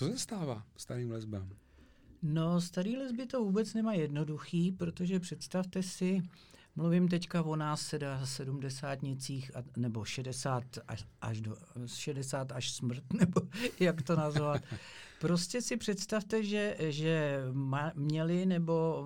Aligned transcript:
Co 0.00 0.06
se 0.06 0.18
stává 0.18 0.62
starým 0.76 1.10
lesbám? 1.10 1.48
No, 2.22 2.60
starý 2.60 2.96
lesby 2.96 3.26
to 3.26 3.44
vůbec 3.44 3.74
nemá 3.74 3.92
jednoduchý, 3.92 4.72
protože 4.72 5.20
představte 5.20 5.82
si, 5.82 6.22
mluvím 6.76 7.08
teďka 7.08 7.42
o 7.42 7.56
nás 7.56 7.94
sedmdesátnicích, 8.24 9.50
nebo 9.76 10.04
60 10.04 10.64
až, 10.88 11.06
až, 11.20 11.40
do, 11.40 11.56
60 11.86 12.52
až 12.52 12.72
smrt, 12.72 13.12
nebo 13.12 13.40
jak 13.80 14.02
to 14.02 14.16
nazvat. 14.16 14.62
Prostě 15.20 15.62
si 15.62 15.76
představte, 15.76 16.44
že, 16.44 16.76
že 16.78 17.40
ma, 17.52 17.92
měli, 17.94 18.46
nebo, 18.46 19.04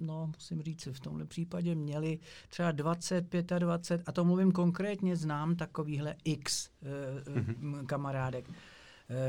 no 0.00 0.26
musím 0.34 0.62
říct, 0.62 0.88
v 0.92 1.00
tomhle 1.00 1.24
případě 1.24 1.74
měli 1.74 2.18
třeba 2.48 2.72
20, 2.72 3.34
25, 3.58 4.08
a 4.08 4.12
to 4.12 4.24
mluvím 4.24 4.52
konkrétně, 4.52 5.16
znám 5.16 5.56
takovýhle 5.56 6.16
x 6.24 6.70
mm-hmm. 6.82 7.86
kamarádek 7.86 8.50
Eh, 8.50 8.75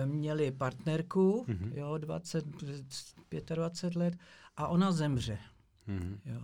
měli 0.06 0.52
partnerku, 0.52 1.46
mm-hmm. 1.48 1.72
jo, 1.76 1.98
20, 1.98 2.46
25 2.46 3.96
let 3.96 4.18
a 4.58 4.68
ona 4.68 4.92
zemře. 4.92 5.38
Mm-hmm. 5.88 6.20
Jo. 6.26 6.42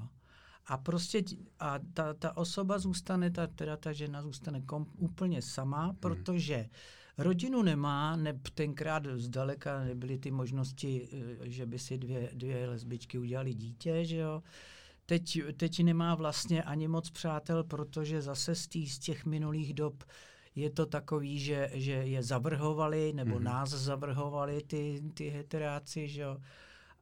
A 0.65 0.77
prostě 0.77 1.23
a 1.59 1.79
ta, 1.93 2.13
ta 2.13 2.37
osoba 2.37 2.79
zůstane, 2.79 3.31
ta, 3.31 3.47
teda 3.47 3.77
ta 3.77 3.93
žena 3.93 4.21
zůstane 4.21 4.61
kom, 4.61 4.85
úplně 4.97 5.41
sama, 5.41 5.87
mm. 5.87 5.95
protože 5.95 6.69
rodinu 7.17 7.63
nemá, 7.63 8.15
ne, 8.15 8.39
tenkrát 8.53 9.07
zdaleka 9.15 9.83
nebyly 9.83 10.17
ty 10.17 10.31
možnosti, 10.31 11.09
eh, 11.43 11.49
že 11.49 11.65
by 11.65 11.79
si 11.79 11.97
dvě, 11.97 12.29
dvě 12.33 12.69
lesbičky 12.69 13.17
udělali 13.17 13.53
dítě, 13.53 14.05
že 14.05 14.17
jo. 14.17 14.43
Teď, 15.05 15.41
teď 15.57 15.83
nemá 15.83 16.15
vlastně 16.15 16.63
ani 16.63 16.87
moc 16.87 17.09
přátel, 17.09 17.63
protože 17.63 18.21
zase 18.21 18.55
z, 18.55 18.67
tý, 18.67 18.89
z 18.89 18.99
těch 18.99 19.25
minulých 19.25 19.73
dob 19.73 20.03
je 20.55 20.69
to 20.69 20.85
takový, 20.85 21.39
že, 21.39 21.69
že 21.73 21.91
je 21.91 22.23
zavrhovali, 22.23 23.13
nebo 23.13 23.35
mm-hmm. 23.35 23.43
nás 23.43 23.69
zavrhovali 23.69 24.63
ty, 24.63 25.03
ty 25.13 25.29
heteráci, 25.29 26.07
že 26.07 26.21
jo. 26.21 26.37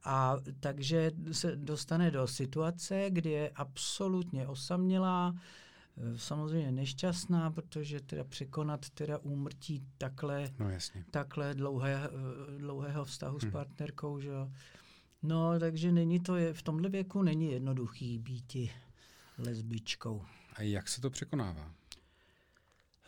A 0.04 0.36
takže 0.60 1.10
se 1.32 1.56
dostane 1.56 2.10
do 2.10 2.26
situace, 2.26 3.06
kdy 3.08 3.30
je 3.30 3.50
absolutně 3.54 4.46
osamělá, 4.46 5.34
eh, 5.96 6.18
samozřejmě 6.18 6.72
nešťastná, 6.72 7.50
protože 7.50 8.00
teda 8.00 8.24
překonat 8.24 8.90
teda 8.90 9.18
úmrtí 9.18 9.82
takhle, 9.98 10.50
no, 10.58 10.70
jasně. 10.70 11.04
takhle 11.10 11.54
dlouhé, 11.54 12.00
eh, 12.04 12.58
dlouhého 12.58 13.04
vztahu 13.04 13.38
hmm. 13.42 13.50
s 13.50 13.52
partnerkou, 13.52 14.20
že 14.20 14.28
jo. 14.28 14.50
No, 15.22 15.60
takže 15.60 15.92
není 15.92 16.20
to, 16.20 16.36
je, 16.36 16.54
v 16.54 16.62
tomhle 16.62 16.88
věku 16.88 17.22
není 17.22 17.52
jednoduchý 17.52 18.18
býti 18.18 18.70
lesbičkou. 19.38 20.24
A 20.54 20.62
jak 20.62 20.88
se 20.88 21.00
to 21.00 21.10
překonává? 21.10 21.81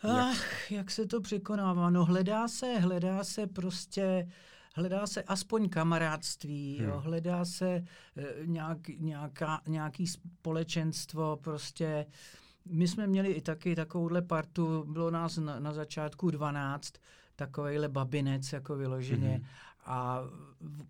Ach, 0.09 0.71
jak 0.71 0.91
se 0.91 1.05
to 1.05 1.21
překonává? 1.21 1.89
No 1.89 2.05
hledá 2.05 2.47
se, 2.47 2.79
hledá 2.79 3.23
se 3.23 3.47
prostě, 3.47 4.27
hledá 4.73 5.07
se 5.07 5.23
aspoň 5.23 5.69
kamarádství, 5.69 6.77
hmm. 6.79 6.89
jo, 6.89 6.99
hledá 6.99 7.45
se 7.45 7.69
e, 7.69 7.83
nějak, 8.45 8.87
nějaká, 8.87 9.61
nějaký 9.67 10.07
společenstvo, 10.07 11.37
prostě 11.37 12.05
my 12.65 12.87
jsme 12.87 13.07
měli 13.07 13.31
i 13.31 13.41
taky 13.41 13.75
takovouhle 13.75 14.21
partu, 14.21 14.83
bylo 14.83 15.11
nás 15.11 15.37
na, 15.37 15.59
na 15.59 15.73
začátku 15.73 16.31
12, 16.31 16.93
takovejhle 17.35 17.89
babinec 17.89 18.53
jako 18.53 18.75
vyloženě 18.75 19.29
hmm. 19.29 19.45
a 19.85 20.19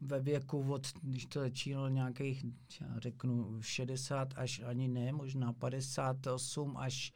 ve 0.01 0.19
věku 0.19 0.73
od, 0.73 0.87
když 1.01 1.25
to 1.25 1.39
začínalo 1.39 1.89
nějakých, 1.89 2.45
já 2.81 2.99
řeknu 2.99 3.57
60 3.61 4.33
až 4.35 4.61
ani 4.65 4.87
ne, 4.87 5.11
možná 5.11 5.53
58 5.53 6.77
až 6.77 7.13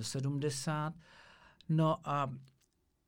70. 0.00 0.94
No 1.68 2.08
a 2.08 2.34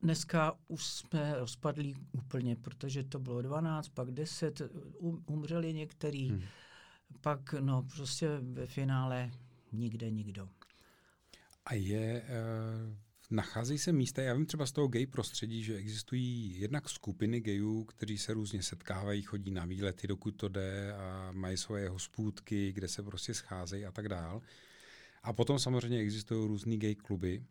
dneska 0.03 0.59
už 0.69 0.87
jsme 0.87 1.35
rozpadli 1.39 1.95
úplně, 2.13 2.57
protože 2.57 3.05
to 3.05 3.19
bylo 3.19 3.43
12, 3.43 3.89
pak 3.89 4.11
10, 4.11 4.63
um, 4.99 5.25
umřeli 5.27 5.75
některý, 5.75 6.29
hmm. 6.29 6.43
pak 7.21 7.53
no 7.53 7.83
prostě 7.97 8.29
ve 8.43 8.67
finále 8.67 9.31
nikde 9.73 10.11
nikdo. 10.11 10.49
A 11.65 11.75
je, 11.75 12.23
uh, 12.23 12.97
nachází 13.31 13.79
se 13.79 13.93
místa, 13.93 14.23
já 14.23 14.35
vím 14.35 14.47
třeba 14.47 14.67
z 14.67 14.73
toho 14.73 14.89
gay 14.89 15.07
prostředí, 15.07 15.63
že 15.63 15.77
existují 15.77 16.61
jednak 16.61 16.89
skupiny 16.89 17.41
gayů, 17.41 17.85
kteří 17.85 18.19
se 18.19 18.35
různě 18.35 18.63
setkávají, 18.63 19.23
chodí 19.23 19.51
na 19.51 19.65
výlety, 19.65 20.07
dokud 20.07 20.31
to 20.31 20.49
jde 20.49 20.93
a 20.93 21.33
mají 21.33 21.57
svoje 21.57 21.89
hospůdky, 21.89 22.73
kde 22.73 22.89
se 22.89 23.03
prostě 23.03 23.35
scházejí 23.35 23.87
a 23.87 23.93
tak 23.93 24.09
dál. 24.09 24.43
A 25.29 25.33
potom 25.33 25.59
samozřejmě 25.59 25.99
existují 25.99 26.49
různý 26.49 26.79
gay 26.79 26.95
kluby, 26.95 27.45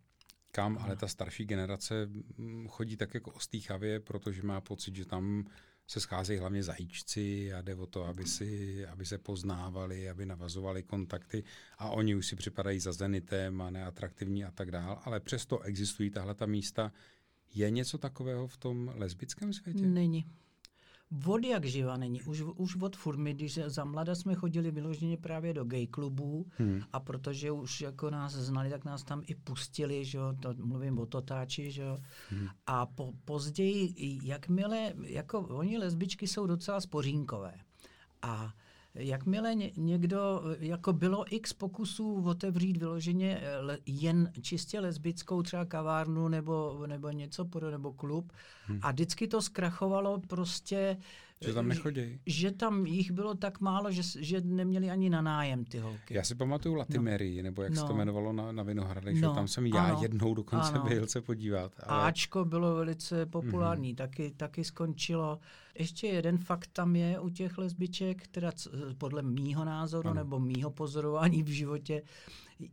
kam 0.52 0.78
ale 0.78 0.96
ta 0.96 1.08
starší 1.08 1.46
generace 1.46 2.10
mm, 2.38 2.68
chodí 2.68 2.98
tak 2.98 3.14
jako 3.14 3.32
ostýchavě, 3.32 4.00
protože 4.00 4.44
má 4.44 4.62
pocit, 4.62 4.96
že 4.96 5.06
tam 5.06 5.46
se 5.88 6.00
scházejí 6.00 6.40
hlavně 6.40 6.64
zajíčci 6.64 7.54
a 7.54 7.62
jde 7.62 7.76
o 7.76 7.86
to, 7.86 8.06
aby, 8.06 8.26
si, 8.26 8.86
aby 8.88 9.06
se 9.06 9.18
poznávali, 9.18 10.10
aby 10.10 10.26
navazovali 10.26 10.84
kontakty 10.84 11.44
a 11.78 11.90
oni 11.90 12.16
už 12.16 12.28
si 12.28 12.36
připadají 12.36 12.80
za 12.80 12.92
zenitem 12.92 13.62
a 13.62 13.70
neatraktivní 13.70 14.46
a 14.46 14.52
tak 14.52 14.72
dál, 14.72 15.02
ale 15.06 15.20
přesto 15.20 15.62
existují 15.62 16.09
tahle 16.09 16.36
ta 16.36 16.46
místa. 16.46 16.92
Je 17.54 17.70
něco 17.70 17.98
takového 17.98 18.48
v 18.48 18.58
tom 18.58 18.92
lesbickém 18.96 19.54
světě? 19.54 19.86
Není. 19.86 20.26
Od 21.25 21.45
jak 21.45 21.66
živa 21.66 21.97
není. 21.97 22.22
Už, 22.22 22.44
už 22.56 22.75
od 22.75 22.95
furmy, 22.95 23.34
když 23.34 23.59
za 23.66 23.84
mlada 23.84 24.16
jsme 24.16 24.35
chodili 24.35 24.72
vyloženě 24.72 25.18
právě 25.18 25.53
do 25.53 25.63
gay 25.63 25.88
klubů 25.88 26.45
hmm. 26.57 26.81
a 26.94 27.00
protože 27.00 27.51
už 27.51 27.81
jako 27.81 28.09
nás 28.09 28.34
znali, 28.34 28.69
tak 28.69 28.85
nás 28.85 29.03
tam 29.03 29.22
i 29.25 29.35
pustili, 29.35 30.06
že 30.06 30.17
jo, 30.17 30.34
to 30.40 30.53
mluvím 30.53 31.00
o 31.00 31.06
totáči, 31.06 31.72
že 31.72 31.81
jo. 31.81 31.97
Hmm. 32.29 32.47
A 32.66 32.85
po, 32.85 33.13
později, 33.25 33.94
jakmile, 34.23 34.94
jako 35.03 35.40
oni 35.40 35.78
lesbičky 35.78 36.28
jsou 36.28 36.47
docela 36.47 36.81
spořínkové. 36.81 37.53
A 38.22 38.53
Jakmile 39.00 39.56
někdo, 39.78 40.41
jako 40.59 40.94
bylo 40.94 41.35
x 41.35 41.53
pokusů 41.53 42.24
otevřít 42.25 42.78
vyloženě 42.78 43.41
eh, 43.41 43.78
jen 43.85 44.31
čistě 44.41 44.80
lesbickou 44.80 45.41
třeba 45.41 45.66
kavárnu 45.66 46.28
nebo, 46.28 46.84
nebo 46.88 47.09
něco 47.09 47.46
podobného, 47.46 47.72
nebo 47.72 47.94
klub 47.94 48.31
hmm. 48.66 48.80
a 48.81 48.91
vždycky 48.91 49.28
to 49.28 49.41
zkrachovalo 49.41 50.22
prostě 50.28 50.97
že 51.46 51.53
tam 51.53 51.68
nechodí. 51.68 52.20
Že 52.25 52.52
tam 52.52 52.86
jich 52.86 53.12
bylo 53.12 53.36
tak 53.36 53.62
málo, 53.62 53.92
že, 53.92 54.02
že 54.20 54.42
neměli 54.42 54.90
ani 54.90 55.09
na 55.09 55.22
nájem 55.22 55.66
ty 55.66 55.80
holky. 55.80 56.14
Já 56.14 56.24
si 56.24 56.36
pamatuju 56.36 56.75
Latimery, 56.75 57.38
no. 57.38 57.44
nebo 57.44 57.62
jak 57.62 57.72
no. 57.72 57.75
se 57.75 57.81
to 57.81 57.88
no. 57.88 57.96
jmenovalo 57.96 58.34
na, 58.34 58.52
na 58.52 58.64
Vinohradech, 58.64 59.22
no. 59.22 59.30
že 59.30 59.36
tam 59.36 59.47
jsem 59.47 59.66
já 59.66 59.84
ano. 59.84 60.00
jednou 60.02 60.34
dokonce 60.34 60.72
ano. 60.72 60.84
byl 60.84 61.08
se 61.08 61.22
podívat. 61.22 61.72
Ale... 61.84 62.03
Ačko 62.03 62.46
bylo 62.46 62.76
velice 62.76 63.26
populární, 63.26 63.94
mm-hmm. 63.94 63.97
taky, 63.97 64.31
taky 64.38 64.64
skončilo. 64.64 65.40
Ještě 65.80 66.08
jeden 66.08 66.38
fakt 66.38 66.70
tam 66.74 66.96
je 66.96 67.20
u 67.20 67.30
těch 67.30 67.58
lesbiček, 67.58 68.28
teda 68.28 68.52
podle 68.97 69.22
mýho 69.22 69.66
názoru 69.66 70.09
ano. 70.09 70.16
nebo 70.16 70.40
mýho 70.40 70.72
pozorování 70.72 71.44
v 71.44 71.47
životě. 71.47 72.02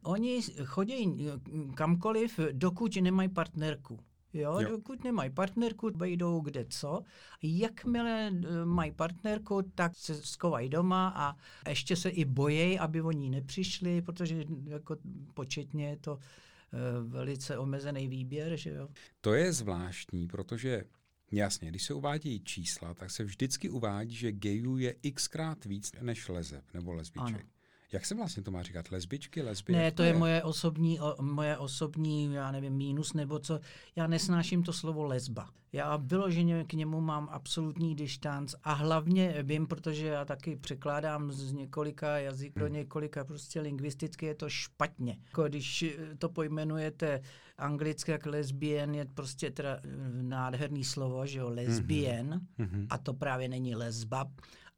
Oni 0.02 0.40
chodí 0.64 1.28
kamkoliv, 1.74 2.40
dokud 2.52 2.96
nemají 2.96 3.28
partnerku. 3.28 3.98
Jo, 4.34 4.60
jo. 4.60 4.68
dokud 4.68 5.04
nemají 5.04 5.30
partnerku, 5.30 5.90
bejdou 5.90 6.40
kde 6.40 6.64
co. 6.68 7.02
Jakmile 7.42 8.30
eh, 8.30 8.64
mají 8.64 8.92
partnerku, 8.92 9.62
tak 9.74 9.92
se 9.96 10.14
skovají 10.14 10.68
doma 10.68 11.12
a 11.16 11.36
ještě 11.68 11.96
se 11.96 12.08
i 12.08 12.24
bojejí, 12.24 12.78
aby 12.78 13.02
oni 13.02 13.30
nepřišli, 13.30 14.02
protože 14.02 14.44
jako 14.64 14.96
početně 15.34 15.88
je 15.88 15.96
to 15.96 16.18
eh, 16.18 16.78
velice 17.02 17.58
omezený 17.58 18.08
výběr. 18.08 18.56
Že 18.56 18.70
jo? 18.70 18.88
To 19.20 19.34
je 19.34 19.52
zvláštní, 19.52 20.26
protože 20.26 20.84
Jasně, 21.32 21.68
když 21.68 21.82
se 21.82 21.94
uvádí 21.94 22.40
čísla, 22.40 22.94
tak 22.94 23.10
se 23.10 23.24
vždycky 23.24 23.70
uvádí, 23.70 24.14
že 24.14 24.32
gejů 24.32 24.78
je 24.78 24.94
xkrát 25.14 25.64
víc 25.64 25.92
než 26.00 26.28
lezeb 26.28 26.64
nebo 26.74 26.92
lesbiček. 26.92 27.36
Ano. 27.36 27.53
Jak 27.94 28.06
se 28.06 28.14
vlastně 28.14 28.42
to 28.42 28.50
má 28.50 28.62
říkat? 28.62 28.90
Lesbičky, 28.90 29.42
lesby? 29.42 29.72
Ne, 29.72 29.92
to 29.92 30.02
je, 30.02 30.08
je 30.08 30.18
moje 30.18 30.42
osobní, 30.42 31.00
o, 31.00 31.22
moje 31.22 31.58
osobní, 31.58 32.34
já 32.34 32.50
nevím, 32.50 32.72
mínus 32.72 33.12
nebo 33.12 33.38
co. 33.38 33.60
Já 33.96 34.06
nesnáším 34.06 34.62
to 34.62 34.72
slovo 34.72 35.04
lesba. 35.04 35.50
Já 35.72 35.96
vyloženě 35.96 36.64
k 36.64 36.72
němu 36.72 37.00
mám 37.00 37.28
absolutní 37.32 37.94
distanc 37.94 38.54
a 38.64 38.72
hlavně 38.72 39.42
vím, 39.42 39.66
protože 39.66 40.06
já 40.06 40.24
taky 40.24 40.56
překládám 40.56 41.32
z 41.32 41.52
několika 41.52 42.18
jazyků 42.18 42.58
do 42.58 42.64
hmm. 42.64 42.74
několika, 42.74 43.24
prostě 43.24 43.60
lingvisticky 43.60 44.26
je 44.26 44.34
to 44.34 44.48
špatně. 44.48 45.16
Jako 45.26 45.42
když 45.44 45.84
to 46.18 46.28
pojmenujete 46.28 47.20
anglicky 47.58 48.10
jak 48.10 48.26
lesbien, 48.26 48.94
je 48.94 49.04
prostě 49.04 49.50
teda 49.50 49.76
eh, 49.76 49.88
nádherný 50.22 50.84
slovo, 50.84 51.26
že 51.26 51.38
jo, 51.38 51.48
lesbien, 51.48 52.40
mm-hmm. 52.58 52.86
a 52.90 52.98
to 52.98 53.14
právě 53.14 53.48
není 53.48 53.74
lesba. 53.74 54.30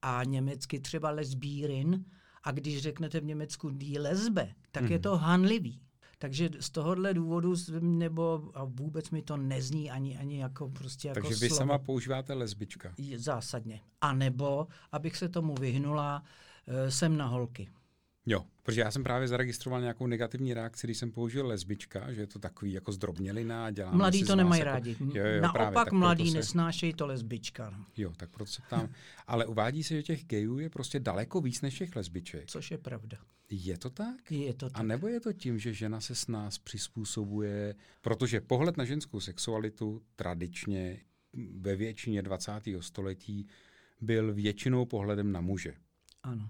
A 0.02 0.24
německy 0.24 0.80
třeba 0.80 1.10
lesbírin, 1.10 2.04
a 2.46 2.50
když 2.50 2.82
řeknete 2.82 3.20
v 3.20 3.24
Německu 3.24 3.70
die 3.70 4.00
lesbe, 4.00 4.54
tak 4.72 4.82
mm. 4.82 4.88
je 4.88 4.96
mhm. 4.96 5.02
to 5.02 5.16
hanlivý. 5.16 5.80
Takže 6.18 6.50
z 6.60 6.70
tohohle 6.70 7.14
důvodu, 7.14 7.54
nebo 7.80 8.50
a 8.54 8.64
vůbec 8.64 9.10
mi 9.10 9.22
to 9.22 9.36
nezní 9.36 9.90
ani, 9.90 10.18
ani 10.18 10.40
jako 10.40 10.68
prostě 10.68 11.08
jako 11.08 11.20
Takže 11.20 11.34
vy 11.34 11.48
slovo. 11.48 11.58
sama 11.58 11.78
používáte 11.78 12.34
lesbička. 12.34 12.94
Zásadně. 13.16 13.80
A 14.00 14.12
nebo, 14.12 14.66
abych 14.92 15.16
se 15.16 15.28
tomu 15.28 15.54
vyhnula, 15.60 16.22
eh, 16.66 16.90
jsem 16.90 17.16
na 17.16 17.26
holky. 17.26 17.68
Jo, 18.26 18.44
protože 18.62 18.80
já 18.80 18.90
jsem 18.90 19.04
právě 19.04 19.28
zaregistroval 19.28 19.80
nějakou 19.80 20.06
negativní 20.06 20.54
reakci, 20.54 20.86
když 20.86 20.98
jsem 20.98 21.12
použil 21.12 21.46
lesbička, 21.46 22.12
že 22.12 22.20
je 22.20 22.26
to 22.26 22.38
takový 22.38 22.72
jako 22.72 22.92
zdrobnělina. 22.92 23.70
Děláme 23.70 23.96
mladí 23.96 24.24
to 24.24 24.36
nemají 24.36 24.60
jako, 24.60 24.70
rádi. 24.70 24.96
Jo, 25.00 25.24
jo, 25.26 25.42
Naopak 25.42 25.72
právě, 25.72 25.98
mladí 25.98 26.30
se, 26.30 26.36
nesnášejí 26.36 26.92
to 26.94 27.06
lesbička. 27.06 27.84
Jo, 27.96 28.12
tak 28.16 28.30
proto 28.30 28.52
se 28.52 28.62
ptám. 28.66 28.88
Ale 29.26 29.46
uvádí 29.46 29.82
se, 29.82 29.94
že 29.94 30.02
těch 30.02 30.24
gejů 30.24 30.58
je 30.58 30.70
prostě 30.70 31.00
daleko 31.00 31.40
víc 31.40 31.62
než 31.62 31.78
těch 31.78 31.96
lesbiček. 31.96 32.46
Což 32.46 32.70
je 32.70 32.78
pravda. 32.78 33.18
Je 33.50 33.78
to 33.78 33.90
tak? 33.90 34.30
Je 34.30 34.54
to 34.54 34.70
tak. 34.70 34.80
A 34.80 34.82
nebo 34.82 35.08
je 35.08 35.20
to 35.20 35.32
tím, 35.32 35.58
že 35.58 35.74
žena 35.74 36.00
se 36.00 36.14
s 36.14 36.26
nás 36.26 36.58
přizpůsobuje, 36.58 37.74
protože 38.00 38.40
pohled 38.40 38.76
na 38.76 38.84
ženskou 38.84 39.20
sexualitu 39.20 40.02
tradičně 40.16 41.00
ve 41.56 41.76
většině 41.76 42.22
20. 42.22 42.52
století 42.80 43.46
byl 44.00 44.34
většinou 44.34 44.84
pohledem 44.84 45.32
na 45.32 45.40
muže. 45.40 45.74
Ano 46.22 46.48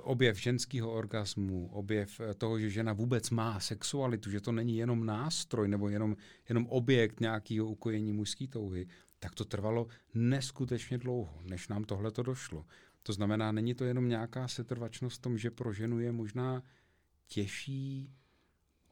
objev 0.00 0.36
ženského 0.36 0.92
orgasmu, 0.92 1.68
objev 1.72 2.20
toho, 2.38 2.60
že 2.60 2.70
žena 2.70 2.92
vůbec 2.92 3.30
má 3.30 3.60
sexualitu, 3.60 4.30
že 4.30 4.40
to 4.40 4.52
není 4.52 4.76
jenom 4.76 5.06
nástroj 5.06 5.68
nebo 5.68 5.88
jenom, 5.88 6.16
jenom 6.48 6.66
objekt 6.66 7.20
nějakého 7.20 7.66
ukojení 7.66 8.12
mužské 8.12 8.46
touhy, 8.48 8.86
tak 9.18 9.34
to 9.34 9.44
trvalo 9.44 9.86
neskutečně 10.14 10.98
dlouho, 10.98 11.38
než 11.42 11.68
nám 11.68 11.84
tohle 11.84 12.10
to 12.10 12.22
došlo. 12.22 12.64
To 13.02 13.12
znamená, 13.12 13.52
není 13.52 13.74
to 13.74 13.84
jenom 13.84 14.08
nějaká 14.08 14.48
setrvačnost 14.48 15.18
v 15.18 15.22
tom, 15.22 15.38
že 15.38 15.50
pro 15.50 15.72
ženu 15.72 16.00
je 16.00 16.12
možná 16.12 16.62
těžší 17.28 18.10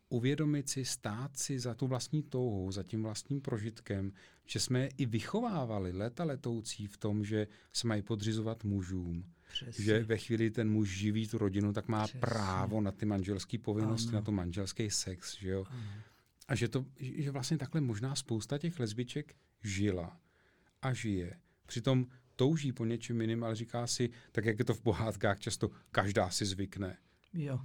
uvědomit 0.08 0.69
si, 0.69 0.85
stát 0.85 1.38
si 1.38 1.58
za 1.58 1.75
tu 1.75 1.87
vlastní 1.87 2.23
touhou, 2.23 2.70
za 2.70 2.82
tím 2.82 3.02
vlastním 3.02 3.41
prožitkem, 3.41 4.12
že 4.46 4.61
jsme 4.61 4.81
je 4.81 4.88
i 4.99 5.06
vychovávali 5.06 5.93
leta 5.93 6.25
letoucí 6.25 6.87
v 6.87 6.96
tom, 6.96 7.25
že 7.25 7.46
se 7.73 7.87
mají 7.87 8.02
podřizovat 8.02 8.64
mužům, 8.64 9.25
Přesně. 9.55 9.85
že 9.85 10.05
ve 10.05 10.19
chvíli 10.19 10.51
ten 10.51 10.71
muž 10.71 10.89
živí 10.89 11.29
tu 11.29 11.39
rodinu, 11.39 11.73
tak 11.73 11.89
má 11.89 12.05
Přesně. 12.05 12.21
právo 12.21 12.81
na 12.81 12.91
ty 12.91 13.06
manželské 13.06 13.59
povinnosti, 13.59 14.09
ano. 14.09 14.19
na 14.19 14.23
to 14.23 14.33
manželský 14.33 14.91
sex, 14.91 15.39
že 15.39 15.49
jo. 15.49 15.65
Ano. 15.71 15.83
A 16.49 16.55
že, 16.55 16.69
to, 16.69 16.85
že 17.01 17.31
vlastně 17.31 17.59
takhle 17.59 17.81
možná 17.81 18.15
spousta 18.15 18.59
těch 18.59 18.81
lesbiček 18.81 19.35
žila 19.62 20.17
a 20.83 20.93
žije. 20.93 21.37
Přitom 21.67 22.06
touží 22.37 22.73
po 22.73 22.85
něčem 22.85 23.21
jiným, 23.21 23.45
ale 23.45 23.55
říká 23.55 23.87
si, 23.87 24.11
tak 24.33 24.45
jak 24.45 24.59
je 24.59 24.65
to 24.65 24.75
v 24.75 24.81
pohádkách 24.81 25.39
často, 25.39 25.71
každá 25.91 26.31
si 26.31 26.47
zvykne. 26.47 26.97
Jo. 27.35 27.61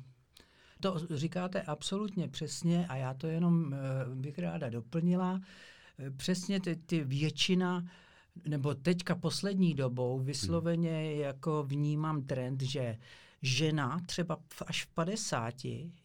To 0.81 1.07
říkáte 1.17 1.61
absolutně 1.61 2.27
přesně 2.27 2.87
a 2.87 2.95
já 2.95 3.13
to 3.13 3.27
jenom 3.27 3.63
uh, 3.63 4.15
bych 4.15 4.39
ráda 4.39 4.69
doplnila. 4.69 5.41
Přesně 6.17 6.59
ty, 6.59 6.75
ty 6.75 7.03
většina 7.03 7.85
nebo 8.47 8.73
teďka 8.75 9.15
poslední 9.15 9.73
dobou 9.73 10.19
vysloveně 10.19 11.11
hmm. 11.11 11.21
jako 11.21 11.63
vnímám 11.63 12.21
trend, 12.21 12.61
že 12.61 12.97
žena 13.41 13.99
třeba 14.05 14.37
až 14.67 14.85
v 14.85 14.87
50, 14.87 15.53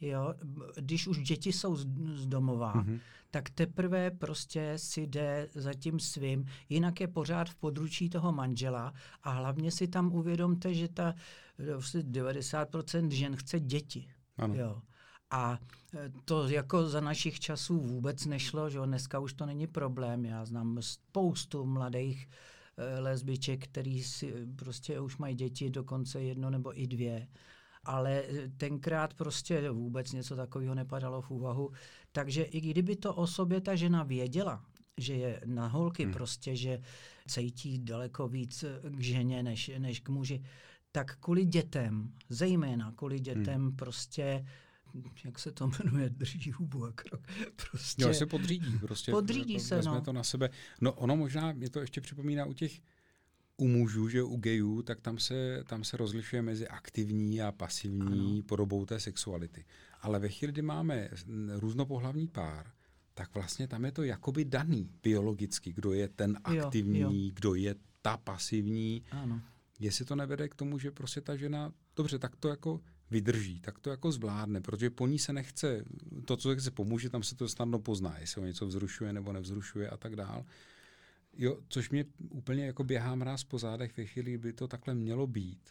jo, 0.00 0.34
když 0.76 1.06
už 1.06 1.18
děti 1.18 1.52
jsou 1.52 1.76
z, 1.76 1.86
z 2.14 2.26
domova, 2.26 2.74
mm-hmm. 2.74 3.00
tak 3.30 3.50
teprve 3.50 4.10
prostě 4.10 4.72
si 4.76 5.06
jde 5.06 5.48
za 5.54 5.74
tím 5.74 6.00
svým, 6.00 6.46
jinak 6.68 7.00
je 7.00 7.08
pořád 7.08 7.50
v 7.50 7.54
područí 7.54 8.10
toho 8.10 8.32
manžela 8.32 8.94
a 9.22 9.30
hlavně 9.30 9.70
si 9.70 9.88
tam 9.88 10.14
uvědomte, 10.14 10.74
že 10.74 10.88
ta 10.88 11.14
90% 11.58 13.08
žen 13.08 13.36
chce 13.36 13.60
děti. 13.60 14.08
Ano. 14.36 14.54
Jo. 14.54 14.82
A 15.30 15.58
e, 15.94 16.12
to 16.24 16.48
jako 16.48 16.88
za 16.88 17.00
našich 17.00 17.40
časů 17.40 17.80
vůbec 17.80 18.26
nešlo, 18.26 18.70
že 18.70 18.78
dneska 18.84 19.18
už 19.18 19.32
to 19.32 19.46
není 19.46 19.66
problém. 19.66 20.24
Já 20.24 20.44
znám 20.44 20.78
spoustu 20.80 21.66
mladých 21.66 22.28
e, 22.76 23.00
lesbiček, 23.00 23.64
který 23.64 24.02
si 24.02 24.34
e, 24.34 24.46
prostě 24.56 25.00
už 25.00 25.16
mají 25.16 25.34
děti, 25.34 25.70
dokonce 25.70 26.22
jedno 26.22 26.50
nebo 26.50 26.80
i 26.80 26.86
dvě. 26.86 27.28
Ale 27.84 28.22
tenkrát 28.56 29.14
prostě 29.14 29.70
vůbec 29.70 30.12
něco 30.12 30.36
takového 30.36 30.74
nepadalo 30.74 31.22
v 31.22 31.30
úvahu. 31.30 31.70
Takže 32.12 32.42
i 32.42 32.60
kdyby 32.60 32.96
to 32.96 33.14
o 33.14 33.26
sobě 33.26 33.60
ta 33.60 33.74
žena 33.74 34.02
věděla, 34.02 34.64
že 34.98 35.14
je 35.14 35.40
na 35.44 35.66
holky 35.66 36.04
hmm. 36.04 36.12
prostě, 36.12 36.56
že 36.56 36.82
cítí 37.28 37.78
daleko 37.78 38.28
víc 38.28 38.64
k 38.82 39.00
ženě 39.00 39.42
než, 39.42 39.70
než 39.78 40.00
k 40.00 40.08
muži, 40.08 40.44
tak 40.92 41.16
kvůli 41.16 41.44
dětem, 41.44 42.12
zejména 42.28 42.92
kvůli 42.96 43.20
dětem 43.20 43.60
hmm. 43.60 43.76
prostě 43.76 44.44
jak 45.24 45.38
se 45.38 45.52
to 45.52 45.70
jmenuje, 45.84 46.08
drží 46.08 46.52
hubu 46.52 46.84
a 46.84 46.92
krok. 46.92 47.20
Prostě 47.70 48.02
jo, 48.02 48.14
se 48.14 48.26
podřídí. 48.26 48.78
Prostě 48.78 49.12
podřídí 49.12 49.60
se, 49.60 49.82
no. 49.82 50.00
to 50.00 50.12
na 50.12 50.24
sebe. 50.24 50.50
No 50.80 50.92
ono 50.92 51.16
možná, 51.16 51.52
mě 51.52 51.70
to 51.70 51.80
ještě 51.80 52.00
připomíná 52.00 52.44
u 52.44 52.52
těch 52.52 52.80
u 53.56 53.68
mužů, 53.68 54.08
že 54.08 54.22
u 54.22 54.36
gejů, 54.36 54.82
tak 54.82 55.00
tam 55.00 55.18
se, 55.18 55.64
tam 55.66 55.84
se 55.84 55.96
rozlišuje 55.96 56.42
mezi 56.42 56.68
aktivní 56.68 57.42
a 57.42 57.52
pasivní 57.52 58.32
ano. 58.32 58.42
podobou 58.46 58.86
té 58.86 59.00
sexuality. 59.00 59.64
Ale 60.00 60.18
ve 60.18 60.28
chvíli, 60.28 60.52
kdy 60.52 60.62
máme 60.62 61.08
různopohlavní 61.58 62.28
pár, 62.28 62.72
tak 63.14 63.34
vlastně 63.34 63.68
tam 63.68 63.84
je 63.84 63.92
to 63.92 64.02
jakoby 64.02 64.44
daný 64.44 64.90
biologicky, 65.02 65.72
kdo 65.72 65.92
je 65.92 66.08
ten 66.08 66.38
aktivní, 66.44 67.00
jo, 67.00 67.10
jo. 67.12 67.30
kdo 67.34 67.54
je 67.54 67.74
ta 68.02 68.16
pasivní. 68.16 69.02
Ano. 69.10 69.40
Jestli 69.80 70.04
to 70.04 70.16
nevede 70.16 70.48
k 70.48 70.54
tomu, 70.54 70.78
že 70.78 70.90
prostě 70.90 71.20
ta 71.20 71.36
žena, 71.36 71.72
dobře, 71.96 72.18
tak 72.18 72.36
to 72.36 72.48
jako 72.48 72.80
vydrží, 73.10 73.60
tak 73.60 73.78
to 73.78 73.90
jako 73.90 74.12
zvládne, 74.12 74.60
protože 74.60 74.90
po 74.90 75.06
ní 75.06 75.18
se 75.18 75.32
nechce, 75.32 75.84
to, 76.24 76.36
co 76.36 76.60
se 76.60 76.70
pomůže, 76.70 77.10
tam 77.10 77.22
se 77.22 77.36
to 77.36 77.48
snadno 77.48 77.78
pozná, 77.78 78.18
jestli 78.18 78.40
ho 78.40 78.46
něco 78.46 78.66
vzrušuje 78.66 79.12
nebo 79.12 79.32
nevzrušuje 79.32 79.90
a 79.90 79.96
tak 79.96 80.16
dál. 80.16 80.44
Jo, 81.36 81.60
což 81.68 81.90
mě 81.90 82.04
úplně 82.18 82.66
jako 82.66 82.84
běhá 82.84 83.14
mráz 83.14 83.44
po 83.44 83.58
zádech 83.58 83.96
ve 83.96 84.04
chvíli, 84.04 84.38
kdy 84.38 84.52
to 84.52 84.68
takhle 84.68 84.94
mělo 84.94 85.26
být. 85.26 85.70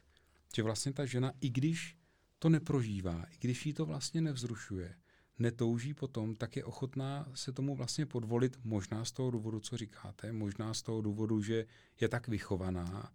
Že 0.56 0.64
vlastně 0.64 0.94
ta 0.94 1.06
žena, 1.06 1.34
i 1.42 1.50
když 1.50 1.98
to 2.40 2.50
neprožívá, 2.50 3.26
i 3.32 3.38
když 3.40 3.66
jí 3.66 3.74
to 3.74 3.86
vlastně 3.86 4.22
nevzrušuje, 4.22 4.96
netouží 5.40 5.94
potom, 5.94 6.36
tak 6.36 6.56
je 6.56 6.66
ochotná 6.66 7.32
se 7.34 7.52
tomu 7.52 7.76
vlastně 7.76 8.06
podvolit, 8.06 8.60
možná 8.64 9.06
z 9.06 9.12
toho 9.12 9.32
důvodu, 9.32 9.60
co 9.60 9.78
říkáte, 9.78 10.32
možná 10.32 10.74
z 10.74 10.82
toho 10.82 11.02
důvodu, 11.02 11.42
že 11.42 11.66
je 12.02 12.10
tak 12.10 12.28
vychovaná, 12.28 13.14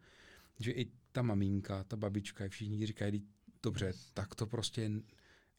že 0.59 0.73
i 0.73 0.91
ta 1.13 1.23
maminka, 1.23 1.85
ta 1.85 1.97
babička, 1.97 2.49
všichni 2.49 2.87
říkají, 2.87 3.23
dobře, 3.63 3.93
tak 4.15 4.35
to 4.35 4.47
prostě, 4.47 4.91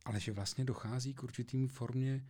ale 0.05 0.19
že 0.19 0.31
vlastně 0.31 0.65
dochází 0.65 1.13
k 1.13 1.23
určitým 1.23 1.67
formě 1.67 2.25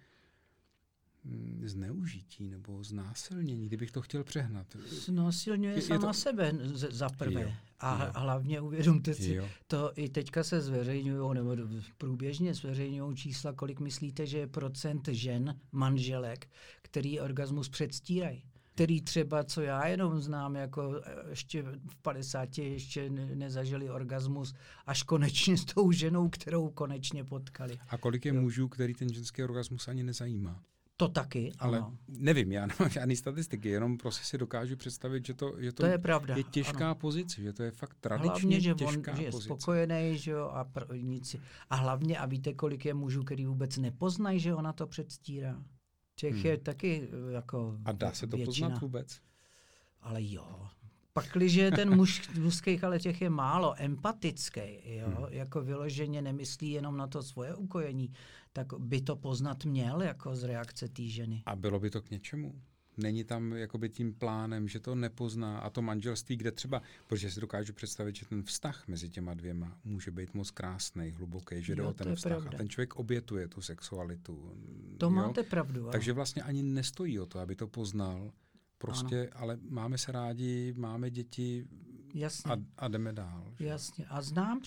mm, 1.23 1.61
zneužití 1.65 2.49
nebo 2.49 2.83
znásilnění, 2.83 3.65
kdybych 3.65 3.91
to 3.91 4.01
chtěl 4.01 4.23
přehnat. 4.23 4.67
Znásilňuje 5.05 5.75
je, 5.75 5.81
sama 5.81 6.07
to... 6.07 6.13
sebe 6.13 6.53
za 6.73 7.09
prvé. 7.09 7.41
Jo, 7.41 7.51
a 7.79 8.05
jo. 8.05 8.11
hlavně 8.15 8.61
uvědomte 8.61 9.13
si, 9.13 9.33
jo. 9.33 9.49
to 9.67 9.91
i 9.95 10.09
teďka 10.09 10.43
se 10.43 10.61
zveřejňují, 10.61 11.33
nebo 11.33 11.57
průběžně 11.97 12.53
zveřejňují 12.53 13.15
čísla, 13.15 13.53
kolik 13.53 13.79
myslíte, 13.79 14.25
že 14.25 14.37
je 14.37 14.47
procent 14.47 15.07
žen, 15.07 15.59
manželek, 15.71 16.49
který 16.81 17.19
orgasmus 17.19 17.69
předstírají 17.69 18.43
který 18.79 19.01
třeba, 19.01 19.43
co 19.43 19.61
já 19.61 19.87
jenom 19.87 20.21
znám, 20.21 20.55
jako 20.55 21.01
eh, 21.03 21.29
ještě 21.29 21.61
v 21.61 21.95
50 22.01 22.57
ještě 22.57 23.09
nezažili 23.09 23.89
orgasmus, 23.89 24.53
až 24.85 25.03
konečně 25.03 25.57
s 25.57 25.65
tou 25.65 25.91
ženou, 25.91 26.29
kterou 26.29 26.69
konečně 26.69 27.23
potkali. 27.23 27.79
A 27.89 27.97
kolik 27.97 28.25
je 28.25 28.33
jo. 28.33 28.41
mužů, 28.41 28.67
který 28.67 28.93
ten 28.93 29.13
ženský 29.13 29.43
orgasmus 29.43 29.87
ani 29.87 30.03
nezajímá? 30.03 30.63
To 30.97 31.07
taky, 31.07 31.51
Ale 31.59 31.77
ano. 31.77 31.97
nevím, 32.07 32.51
já 32.51 32.65
nemám 32.65 32.89
žádný 32.89 33.15
statistiky, 33.15 33.69
jenom 33.69 33.97
prostě 33.97 34.25
si 34.25 34.37
dokážu 34.37 34.75
představit, 34.75 35.25
že 35.25 35.33
to, 35.33 35.55
že 35.57 35.71
to, 35.71 35.83
to 35.83 35.89
je, 35.89 35.97
pravda, 35.97 36.35
je 36.37 36.43
těžká 36.43 36.85
ano. 36.85 36.95
pozice, 36.95 37.41
že 37.41 37.53
to 37.53 37.63
je 37.63 37.71
fakt 37.71 37.97
tradičně 37.99 38.29
hlavně, 38.31 38.61
že 38.61 38.73
těžká 38.73 39.11
on, 39.11 39.17
že 39.17 39.23
je 39.23 39.31
pozice. 39.31 39.45
spokojený, 39.45 40.17
že 40.17 40.31
jo, 40.31 40.49
a, 40.53 40.65
pr- 40.65 41.03
nic. 41.03 41.35
a 41.69 41.75
hlavně, 41.75 42.17
a 42.17 42.25
víte, 42.25 42.53
kolik 42.53 42.85
je 42.85 42.93
mužů, 42.93 43.23
který 43.23 43.45
vůbec 43.45 43.77
nepoznají, 43.77 44.39
že 44.39 44.55
ona 44.55 44.73
to 44.73 44.87
předstírá? 44.87 45.63
Těch 46.19 46.35
hmm. 46.35 46.45
je 46.45 46.57
taky 46.57 47.09
eh, 47.11 47.31
jako 47.31 47.77
A 47.85 47.91
dá 47.91 48.11
se 48.11 48.27
to 48.27 48.37
většina. 48.37 48.69
poznat 48.69 48.81
vůbec? 48.81 49.19
Ale 50.01 50.19
jo. 50.23 50.67
Pakliže 51.13 51.61
je 51.61 51.71
ten 51.71 51.95
muž 51.95 52.29
mužských, 52.39 52.83
ale 52.83 52.99
těch 52.99 53.21
je 53.21 53.29
málo, 53.29 53.75
empatický, 53.77 54.61
jo, 54.85 55.07
hmm. 55.07 55.25
jako 55.29 55.61
vyloženě 55.61 56.21
nemyslí 56.21 56.71
jenom 56.71 56.97
na 56.97 57.07
to 57.07 57.23
svoje 57.23 57.55
ukojení, 57.55 58.13
tak 58.53 58.67
by 58.79 59.01
to 59.01 59.15
poznat 59.15 59.65
měl 59.65 60.01
jako 60.01 60.35
z 60.35 60.43
reakce 60.43 60.87
té 60.87 61.03
ženy. 61.03 61.43
A 61.45 61.55
bylo 61.55 61.79
by 61.79 61.89
to 61.89 62.01
k 62.01 62.09
něčemu? 62.09 62.61
Není 62.99 63.23
tam 63.23 63.51
jakoby 63.51 63.89
tím 63.89 64.13
plánem, 64.13 64.67
že 64.67 64.79
to 64.79 64.95
nepozná 64.95 65.59
a 65.59 65.69
to 65.69 65.81
manželství, 65.81 66.35
kde 66.35 66.51
třeba, 66.51 66.81
protože 67.07 67.31
si 67.31 67.41
dokážu 67.41 67.73
představit, 67.73 68.15
že 68.15 68.25
ten 68.25 68.43
vztah 68.43 68.87
mezi 68.87 69.09
těma 69.09 69.33
dvěma 69.33 69.77
může 69.83 70.11
být 70.11 70.33
moc 70.33 70.51
krásný, 70.51 71.11
hluboký, 71.11 71.63
že 71.63 71.75
jde 71.75 71.83
o 71.83 71.93
ten 71.93 72.15
vztah 72.15 72.31
pravda. 72.31 72.49
a 72.53 72.57
ten 72.57 72.69
člověk 72.69 72.95
obětuje 72.95 73.47
tu 73.47 73.61
sexualitu. 73.61 74.53
To 74.97 75.05
jo? 75.05 75.09
máte 75.09 75.43
pravdu. 75.43 75.83
Ale... 75.83 75.91
Takže 75.91 76.13
vlastně 76.13 76.43
ani 76.43 76.63
nestojí 76.63 77.19
o 77.19 77.25
to, 77.25 77.39
aby 77.39 77.55
to 77.55 77.67
poznal, 77.67 78.31
prostě, 78.77 79.29
ano. 79.29 79.43
ale 79.43 79.57
máme 79.69 79.97
se 79.97 80.11
rádi, 80.11 80.73
máme 80.77 81.09
děti, 81.09 81.65
Jasně. 82.13 82.51
A, 82.51 82.57
a 82.77 82.87
jdeme 82.87 83.13
dál. 83.13 83.43
Že? 83.59 83.65
Jasně. 83.65 84.05
A 84.05 84.21
znám 84.21 84.61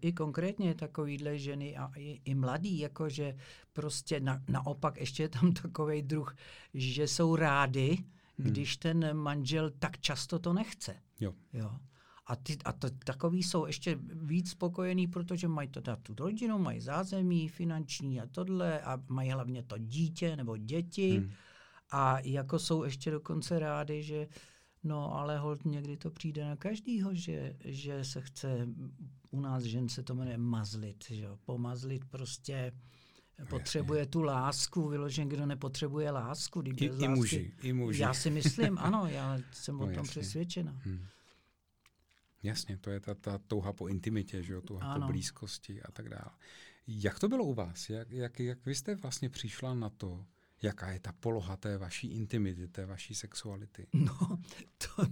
i 0.00 0.12
konkrétně 0.12 0.74
takovýhle 0.74 1.38
ženy 1.38 1.76
a 1.76 1.90
i, 1.96 2.20
i 2.24 2.34
mladý, 2.34 2.78
jakože 2.78 3.36
prostě 3.72 4.20
na, 4.20 4.42
naopak 4.48 5.00
ještě 5.00 5.22
je 5.22 5.28
tam 5.28 5.52
takový 5.62 6.02
druh, 6.02 6.36
že 6.74 7.08
jsou 7.08 7.36
rádi, 7.36 8.04
hmm. 8.38 8.48
když 8.48 8.76
ten 8.76 9.16
manžel 9.16 9.70
tak 9.78 9.98
často 9.98 10.38
to 10.38 10.52
nechce. 10.52 10.96
Jo. 11.20 11.34
jo. 11.52 11.70
A, 12.26 12.36
ty, 12.36 12.56
a 12.64 12.72
to, 12.72 12.90
takový 12.90 13.42
jsou 13.42 13.66
ještě 13.66 13.98
víc 14.12 14.50
spokojení, 14.50 15.06
protože 15.06 15.48
mají 15.48 15.68
to 15.68 15.82
tu 16.02 16.14
rodinu, 16.14 16.58
mají 16.58 16.80
zázemí 16.80 17.48
finanční 17.48 18.20
a 18.20 18.26
tohle 18.26 18.80
a 18.80 18.98
mají 19.08 19.30
hlavně 19.30 19.62
to 19.62 19.78
dítě 19.78 20.36
nebo 20.36 20.56
děti. 20.56 21.18
Hmm. 21.18 21.30
A 21.90 22.18
jako 22.18 22.58
jsou 22.58 22.84
ještě 22.84 23.10
dokonce 23.10 23.58
rádi, 23.58 24.02
že 24.02 24.28
no 24.82 25.14
ale 25.14 25.38
hold 25.38 25.64
někdy 25.64 25.96
to 25.96 26.10
přijde 26.10 26.44
na 26.44 26.56
každýho, 26.56 27.14
že, 27.14 27.56
že 27.64 28.04
se 28.04 28.20
chce, 28.20 28.68
u 29.30 29.40
nás 29.40 29.64
žen 29.64 29.88
se 29.88 30.02
to 30.02 30.14
jmenuje 30.14 30.38
mazlit, 30.38 31.04
že 31.10 31.24
jo, 31.24 31.38
pomazlit 31.44 32.04
prostě 32.04 32.72
no, 33.38 33.46
potřebuje 33.46 34.06
tu 34.06 34.22
lásku, 34.22 34.88
vyložen, 34.88 35.28
kdo 35.28 35.46
nepotřebuje 35.46 36.10
lásku. 36.10 36.62
I, 36.66 36.84
i 36.84 37.08
muži, 37.08 37.52
i 37.62 37.72
muži. 37.72 38.02
Já 38.02 38.14
si 38.14 38.30
myslím, 38.30 38.78
ano, 38.80 39.06
já 39.06 39.38
jsem 39.52 39.76
no, 39.76 39.82
o 39.82 39.86
tom 39.86 39.94
jasně. 39.94 40.10
přesvědčena. 40.10 40.80
Hmm. 40.84 41.06
Jasně, 42.42 42.78
to 42.78 42.90
je 42.90 43.00
ta, 43.00 43.14
ta 43.14 43.38
touha 43.38 43.72
po 43.72 43.88
intimitě, 43.88 44.42
že 44.42 44.52
jo, 44.52 44.60
touha 44.60 44.92
ano. 44.92 45.06
po 45.06 45.12
blízkosti 45.12 45.82
a 45.82 45.92
tak 45.92 46.08
dále. 46.08 46.30
Jak 46.86 47.18
to 47.18 47.28
bylo 47.28 47.44
u 47.44 47.54
vás? 47.54 47.90
Jak, 47.90 48.10
jak, 48.10 48.40
jak 48.40 48.66
vy 48.66 48.74
jste 48.74 48.94
vlastně 48.94 49.28
přišla 49.28 49.74
na 49.74 49.90
to, 49.90 50.26
jaká 50.62 50.90
je 50.90 51.00
ta 51.00 51.12
poloha 51.20 51.56
té 51.56 51.78
vaší 51.78 52.08
intimity, 52.08 52.68
té 52.68 52.86
vaší 52.86 53.14
sexuality? 53.14 53.86
No, 53.94 54.38
to 54.78 55.06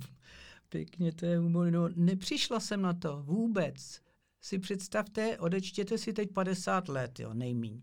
pěkně, 0.69 1.13
to 1.13 1.27
je 1.27 1.39
humor. 1.39 1.71
No, 1.71 1.89
nepřišla 1.97 2.61
jsem 2.61 2.83
na 2.83 2.93
to 2.93 3.23
vůbec. 3.23 4.01
Si 4.41 4.59
představte, 4.59 5.39
odečtěte 5.39 5.99
si 5.99 6.13
teď 6.13 6.33
50 6.33 6.89
let, 6.89 7.21
jo, 7.21 7.35
nejmíň. 7.35 7.83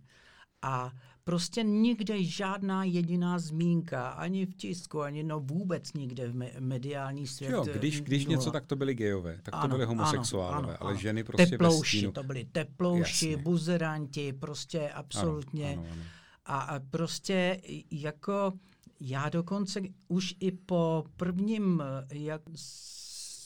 A 0.62 0.92
prostě 1.24 1.64
nikde 1.64 2.24
žádná 2.24 2.84
jediná 2.84 3.40
zmínka, 3.40 4.08
ani 4.10 4.46
v 4.46 4.54
tisku, 4.54 5.02
ani 5.02 5.24
no 5.24 5.40
vůbec 5.40 5.94
nikde 5.94 6.28
v 6.28 6.36
me- 6.36 6.52
mediální 6.60 7.28
světě. 7.28 7.54
Jo, 7.54 7.66
když, 7.74 8.02
když 8.02 8.26
něco, 8.26 8.52
tak 8.52 8.66
to 8.66 8.76
byli 8.76 8.96
gejové, 8.96 9.40
tak 9.44 9.54
ano, 9.54 9.62
to 9.62 9.68
byli 9.68 9.86
homosexuálové, 9.86 10.58
ano, 10.58 10.68
ano, 10.70 10.78
ale 10.82 10.92
ano. 10.92 11.00
ženy 11.00 11.24
prostě 11.24 11.46
Teplouši, 11.46 12.12
to 12.12 12.24
byli 12.24 12.46
teplouši, 12.46 13.30
Jasně. 13.30 13.44
buzeranti, 13.44 14.34
prostě 14.34 14.90
absolutně. 14.90 15.74
Ano, 15.74 15.82
ano, 15.82 15.92
ano. 15.94 16.04
A, 16.46 16.80
prostě 16.90 17.62
jako 17.92 18.54
já 19.00 19.30
dokonce 19.30 19.82
už 20.08 20.36
i 20.40 20.52
po 20.52 21.04
prvním 21.18 21.84
jak 22.14 22.42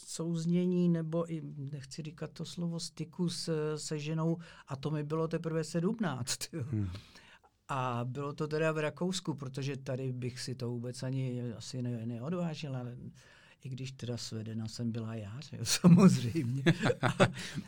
souznění 0.06 0.89
nebo 0.89 1.34
i, 1.34 1.41
nechci 1.72 2.01
říkat 2.01 2.32
to 2.32 2.46
slovo, 2.46 2.79
styku 2.79 3.29
s, 3.29 3.75
se 3.75 4.00
ženou 4.00 4.38
a 4.68 4.75
to 4.75 4.91
mi 4.91 5.03
bylo 5.03 5.27
teprve 5.27 5.63
17. 5.63 6.39
Hmm. 6.72 6.89
A 7.72 8.01
bylo 8.03 8.34
to 8.34 8.48
teda 8.48 8.72
v 8.72 8.77
Rakousku, 8.77 9.34
protože 9.34 9.77
tady 9.77 10.13
bych 10.13 10.39
si 10.39 10.56
to 10.56 10.70
vůbec 10.70 11.03
ani 11.03 11.53
asi 11.53 11.82
ne, 11.82 12.06
neodvážil, 12.06 12.75
ale 12.75 12.98
i 13.63 13.70
když 13.70 13.92
teda 13.92 14.18
svedena 14.18 14.68
jsem 14.68 14.92
byla 14.92 15.16
já, 15.16 15.39
že 15.50 15.58
jo, 15.58 15.66
samozřejmě. 15.66 16.63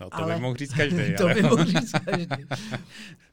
no 0.01 0.09
to 0.09 0.15
ale, 0.15 0.35
by 0.35 0.41
mohl 0.41 0.55
říct 0.55 0.73
každý. 0.73 1.15
to 1.17 1.27
by 1.27 1.41
mohl 1.41 1.65
říct 1.65 1.91
každý. 1.91 2.45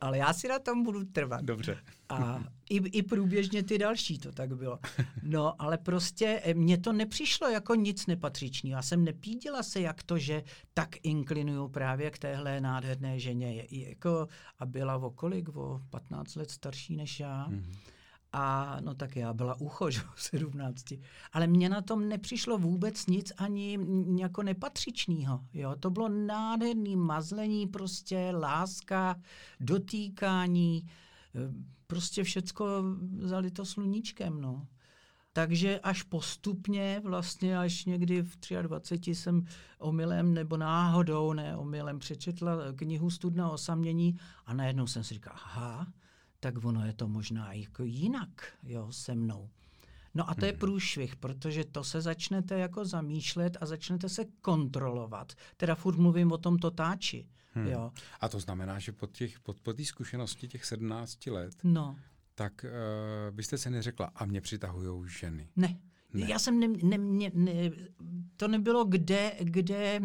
Ale 0.00 0.18
já 0.18 0.32
si 0.32 0.48
na 0.48 0.58
tom 0.58 0.82
budu 0.82 1.04
trvat. 1.04 1.44
Dobře. 1.44 1.78
A 2.08 2.44
i, 2.70 2.76
i 2.76 3.02
průběžně 3.02 3.62
ty 3.62 3.78
další 3.78 4.18
to 4.18 4.32
tak 4.32 4.56
bylo. 4.56 4.78
No, 5.22 5.62
ale 5.62 5.78
prostě 5.78 6.40
eh, 6.44 6.54
mně 6.54 6.78
to 6.78 6.92
nepřišlo 6.92 7.48
jako 7.48 7.74
nic 7.74 8.06
nepatřičného. 8.06 8.76
Já 8.76 8.82
jsem 8.82 9.04
nepídila 9.04 9.62
se, 9.62 9.80
jak 9.80 10.02
to, 10.02 10.18
že 10.18 10.42
tak 10.74 10.88
inklinuju 11.02 11.68
právě 11.68 12.10
k 12.10 12.18
téhle 12.18 12.60
nádherné 12.60 13.20
ženě. 13.20 13.66
Jako, 13.70 14.28
a 14.58 14.66
byla 14.66 14.96
o 14.96 15.10
kolik? 15.10 15.48
O 15.48 15.80
15 15.90 16.34
let 16.34 16.50
starší 16.50 16.96
než 16.96 17.20
já. 17.20 17.48
Mm-hmm. 17.48 17.97
A 18.32 18.76
no 18.80 18.94
tak 18.94 19.16
já 19.16 19.32
byla 19.32 19.60
ucho, 19.60 19.90
že 19.90 20.00
v 20.14 20.22
17. 20.22 20.84
Ale 21.32 21.46
mně 21.46 21.68
na 21.68 21.82
tom 21.82 22.08
nepřišlo 22.08 22.58
vůbec 22.58 23.06
nic 23.06 23.32
ani 23.36 23.78
jako 24.20 24.42
nepatřičného. 24.42 25.40
Jo? 25.52 25.76
To 25.80 25.90
bylo 25.90 26.08
nádherný 26.08 26.96
mazlení, 26.96 27.66
prostě 27.66 28.30
láska, 28.32 29.20
dotýkání, 29.60 30.86
eh, 31.34 31.52
prostě 31.86 32.24
všecko 32.24 32.66
zalito 33.18 33.64
sluníčkem. 33.64 34.40
No. 34.40 34.66
Takže 35.32 35.80
až 35.80 36.02
postupně, 36.02 37.00
vlastně 37.04 37.58
až 37.58 37.84
někdy 37.84 38.22
v 38.22 38.36
23 38.62 39.14
jsem 39.14 39.46
omylem 39.78 40.34
nebo 40.34 40.56
náhodou, 40.56 41.32
ne 41.32 41.56
omylem, 41.56 41.98
přečetla 41.98 42.56
knihu 42.76 43.10
Studna 43.10 43.50
osamění 43.50 44.18
a 44.46 44.54
najednou 44.54 44.86
jsem 44.86 45.04
si 45.04 45.14
říkal, 45.14 45.32
aha, 45.36 45.86
tak 46.40 46.64
ono 46.64 46.86
je 46.86 46.92
to 46.92 47.08
možná 47.08 47.52
jako 47.52 47.84
jinak 47.84 48.52
jo, 48.62 48.92
se 48.92 49.14
mnou. 49.14 49.50
No 50.14 50.30
a 50.30 50.34
to 50.34 50.44
je 50.44 50.50
hmm. 50.50 50.58
průšvih, 50.58 51.16
protože 51.16 51.64
to 51.64 51.84
se 51.84 52.00
začnete 52.00 52.58
jako 52.58 52.84
zamýšlet 52.84 53.56
a 53.60 53.66
začnete 53.66 54.08
se 54.08 54.24
kontrolovat. 54.24 55.32
Teda 55.56 55.74
furt 55.74 55.96
mluvím 55.96 56.32
o 56.32 56.38
tom 56.38 56.58
totáči. 56.58 57.26
Hmm. 57.52 57.66
Jo. 57.66 57.92
A 58.20 58.28
to 58.28 58.40
znamená, 58.40 58.78
že 58.78 58.92
po 58.92 59.06
té 59.06 59.26
po, 59.42 59.54
po 59.54 59.74
zkušenosti 59.84 60.48
těch 60.48 60.64
17 60.64 61.26
let, 61.26 61.54
no. 61.64 61.96
tak 62.34 62.64
uh, 62.64 63.36
byste 63.36 63.58
se 63.58 63.70
neřekla, 63.70 64.10
a 64.14 64.24
mě 64.24 64.40
přitahují 64.40 65.10
ženy. 65.10 65.48
Ne. 65.56 65.80
Ne. 66.14 66.26
Já 66.30 66.38
jsem 66.38 66.60
ne, 66.60 66.68
ne, 66.68 66.98
ne, 66.98 67.30
ne, 67.34 67.70
to 68.36 68.48
nebylo 68.48 68.84
kde, 68.84 69.32
kde 69.40 70.00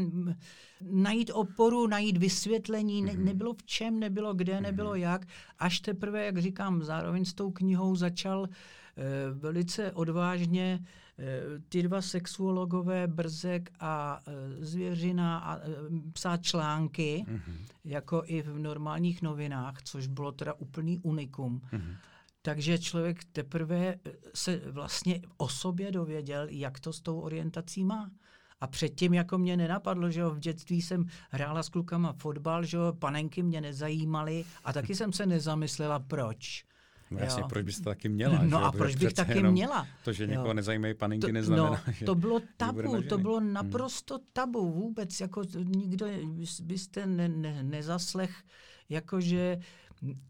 najít 0.82 1.32
oporu, 1.34 1.88
najít 1.88 2.18
vysvětlení, 2.18 3.02
ne, 3.02 3.14
nebylo 3.14 3.54
v 3.54 3.64
čem, 3.64 4.00
nebylo 4.00 4.34
kde, 4.34 4.54
mm-hmm. 4.54 4.62
nebylo 4.62 4.96
jak. 4.96 5.26
Až 5.60 5.80
teprve, 5.80 6.26
jak 6.26 6.38
říkám, 6.38 6.84
zároveň 6.84 7.26
s 7.26 7.34
tou 7.34 7.52
knihou 7.52 7.96
začal 7.96 8.48
eh, 8.48 9.04
velice 9.34 9.92
odvážně 9.92 10.86
eh, 11.20 11.26
ty 11.70 11.84
dva 11.84 12.02
sexuologové, 12.02 13.08
Brzek 13.08 13.72
a 13.80 14.20
eh, 14.28 14.66
Zvěřina, 14.66 15.38
a, 15.38 15.58
eh, 15.58 15.62
psát 16.14 16.42
články, 16.42 17.26
mm-hmm. 17.28 17.66
jako 17.86 18.24
i 18.26 18.42
v 18.42 18.60
normálních 18.60 19.22
novinách, 19.22 19.82
což 19.84 20.08
bylo 20.08 20.32
teda 20.32 20.54
úplný 20.54 21.00
unikum. 21.00 21.62
Mm-hmm 21.74 21.96
takže 22.46 22.80
člověk 22.80 23.24
teprve 23.24 23.78
eh, 23.78 23.98
se 24.36 24.62
vlastně 24.72 25.22
o 25.38 25.50
sobě 25.50 25.92
dověděl, 25.92 26.48
jak 26.50 26.80
to 26.80 26.94
s 26.94 27.02
tou 27.02 27.20
orientací 27.20 27.84
má. 27.84 28.12
A 28.62 28.68
předtím 28.68 29.14
jako 29.14 29.38
mě 29.38 29.58
nenapadlo, 29.58 30.12
že 30.12 30.20
jo, 30.20 30.32
v 30.32 30.40
dětství 30.40 30.82
jsem 30.82 31.06
hrála 31.30 31.64
s 31.64 31.70
klukama 31.70 32.14
fotbal, 32.14 32.64
že 32.64 32.78
jo, 32.78 32.94
panenky 33.00 33.44
mě 33.44 33.62
nezajímaly 33.62 34.46
a 34.64 34.74
taky 34.74 34.96
jsem 34.96 35.14
se 35.14 35.26
nezamyslela, 35.26 36.00
proč. 36.00 36.66
No 37.12 37.20
jasně, 37.20 37.42
jo. 37.42 37.48
proč 37.48 37.66
byste 37.66 37.84
taky 37.84 38.10
měla? 38.10 38.44
No 38.44 38.60
že? 38.60 38.66
a 38.66 38.72
proč 38.72 38.96
bych 38.96 39.14
taky 39.14 39.44
měla? 39.44 39.88
To, 40.04 40.14
že 40.14 40.28
někoho 40.28 40.48
jo. 40.48 40.54
nezajímají 40.54 40.94
panenky, 40.94 41.28
to, 41.28 41.34
neznamená, 41.34 41.82
no, 41.88 41.94
že 41.94 42.06
To 42.06 42.16
bylo 42.16 42.42
tabu, 42.58 43.02
to 43.02 43.18
bylo 43.18 43.38
hmm. 43.38 43.54
naprosto 43.54 44.20
tabu 44.34 44.72
vůbec, 44.72 45.20
jako 45.20 45.42
nikdo 45.64 46.08
byste 46.62 47.06
ne, 47.06 47.30
ne, 47.30 47.64
nezaslech, 47.64 48.44
jakože 48.90 49.60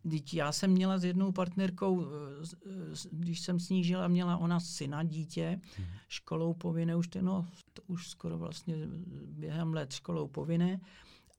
Teď 0.10 0.34
já 0.34 0.52
jsem 0.52 0.72
měla 0.72 0.98
s 0.98 1.04
jednou 1.04 1.32
partnerkou, 1.32 2.06
eh, 2.06 2.96
když 3.12 3.40
jsem 3.40 3.60
snížila, 3.60 4.08
měla 4.08 4.38
ona 4.38 4.60
syna, 4.60 5.04
dítě, 5.04 5.62
hmm. 5.78 5.88
školou 6.08 6.54
povinné, 6.54 6.96
už, 6.96 7.08
to, 7.08 7.22
no, 7.22 7.48
to 7.74 7.82
už 7.88 8.08
skoro 8.08 8.38
vlastně 8.38 8.76
během 9.28 9.74
let 9.74 9.94
školou 9.94 10.28
povinné. 10.28 10.80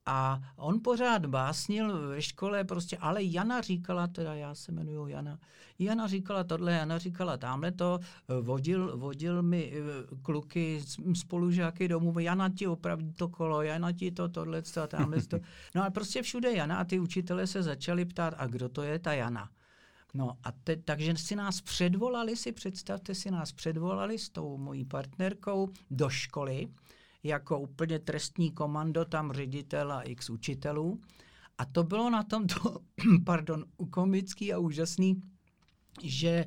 A 0.06 0.40
on 0.56 0.80
pořád 0.80 1.26
básnil 1.26 2.08
ve 2.08 2.22
škole 2.22 2.64
prostě, 2.64 2.96
ale 2.96 3.22
Jana 3.22 3.60
říkala, 3.60 4.06
teda 4.06 4.34
já 4.34 4.54
se 4.54 4.72
jmenuju 4.72 5.06
Jana, 5.06 5.38
Jana 5.78 6.06
říkala 6.06 6.44
tohle, 6.44 6.72
Jana 6.72 6.98
říkala 6.98 7.36
tamhle 7.36 7.72
to, 7.72 7.98
vodil, 8.40 8.98
vodil 8.98 9.42
mi 9.42 9.72
eh, 9.72 9.82
kluky, 10.22 10.82
spolužáky 11.14 11.88
domů, 11.88 12.18
Jana 12.18 12.48
ti 12.48 12.66
opraví 12.66 13.12
to 13.12 13.28
kolo, 13.28 13.62
Jana 13.62 13.92
ti 13.92 14.10
to, 14.10 14.28
tohle, 14.28 14.62
to, 14.62 14.86
tamhle 14.86 15.22
to. 15.22 15.38
No 15.74 15.84
a 15.84 15.90
prostě 15.90 16.22
všude 16.22 16.52
Jana 16.52 16.76
a 16.76 16.84
ty 16.84 17.00
učitele 17.00 17.46
se 17.46 17.62
začali 17.62 18.04
ptát, 18.04 18.34
a 18.36 18.46
kdo 18.46 18.68
to 18.68 18.82
je 18.82 18.98
ta 18.98 19.12
Jana? 19.12 19.50
No 20.14 20.36
a 20.44 20.52
te, 20.52 20.76
takže 20.76 21.16
si 21.16 21.36
nás 21.36 21.60
předvolali, 21.60 22.36
si 22.36 22.52
představte 22.52 23.14
si 23.14 23.30
nás 23.30 23.52
předvolali 23.52 24.18
s 24.18 24.28
tou 24.28 24.58
mojí 24.58 24.84
partnerkou 24.84 25.68
do 25.90 26.08
školy, 26.08 26.68
jako 27.24 27.58
úplně 27.58 27.98
trestní 27.98 28.50
komando, 28.50 29.04
tam 29.04 29.32
ředitel 29.32 29.92
a 29.92 30.02
x 30.02 30.30
učitelů. 30.30 31.00
A 31.58 31.64
to 31.64 31.84
bylo 31.84 32.10
na 32.10 32.22
tom 32.22 32.46
to, 32.46 32.80
pardon, 33.24 33.64
komický 33.90 34.52
a 34.52 34.58
úžasný, 34.58 35.22
že 36.02 36.28
e, 36.28 36.46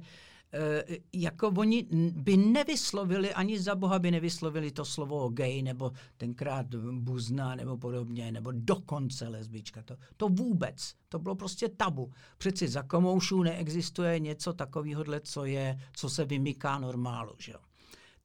jako 1.13 1.47
oni 1.57 1.87
by 2.11 2.37
nevyslovili, 2.37 3.33
ani 3.33 3.59
za 3.59 3.75
boha 3.75 3.99
by 3.99 4.11
nevyslovili 4.11 4.71
to 4.71 4.85
slovo 4.85 5.29
gay, 5.29 5.61
nebo 5.61 5.91
tenkrát 6.17 6.75
buzna, 6.91 7.55
nebo 7.55 7.77
podobně, 7.77 8.31
nebo 8.31 8.51
dokonce 8.51 9.27
lesbička. 9.27 9.83
To, 9.83 9.97
to 10.17 10.29
vůbec. 10.29 10.93
To 11.09 11.19
bylo 11.19 11.35
prostě 11.35 11.69
tabu. 11.69 12.11
Přeci 12.37 12.67
za 12.67 12.83
komoušů 12.83 13.43
neexistuje 13.43 14.19
něco 14.19 14.53
takového, 14.53 15.03
co 15.21 15.45
je, 15.45 15.79
co 15.93 16.09
se 16.09 16.25
vymyká 16.25 16.79
normálu. 16.79 17.35
Že 17.39 17.51
jo? 17.51 17.59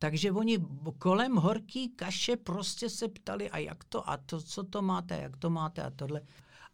Takže 0.03 0.33
oni 0.33 0.59
kolem 0.99 1.37
horký 1.37 1.89
kaše 1.89 2.37
prostě 2.37 2.91
se 2.91 3.09
ptali, 3.09 3.51
a 3.51 3.59
jak 3.59 3.85
to, 3.85 4.11
a 4.11 4.17
to, 4.17 4.43
co 4.43 4.63
to 4.63 4.83
máte, 4.83 5.17
jak 5.23 5.37
to 5.37 5.51
máte 5.51 5.83
a 5.83 5.91
tohle. 5.91 6.21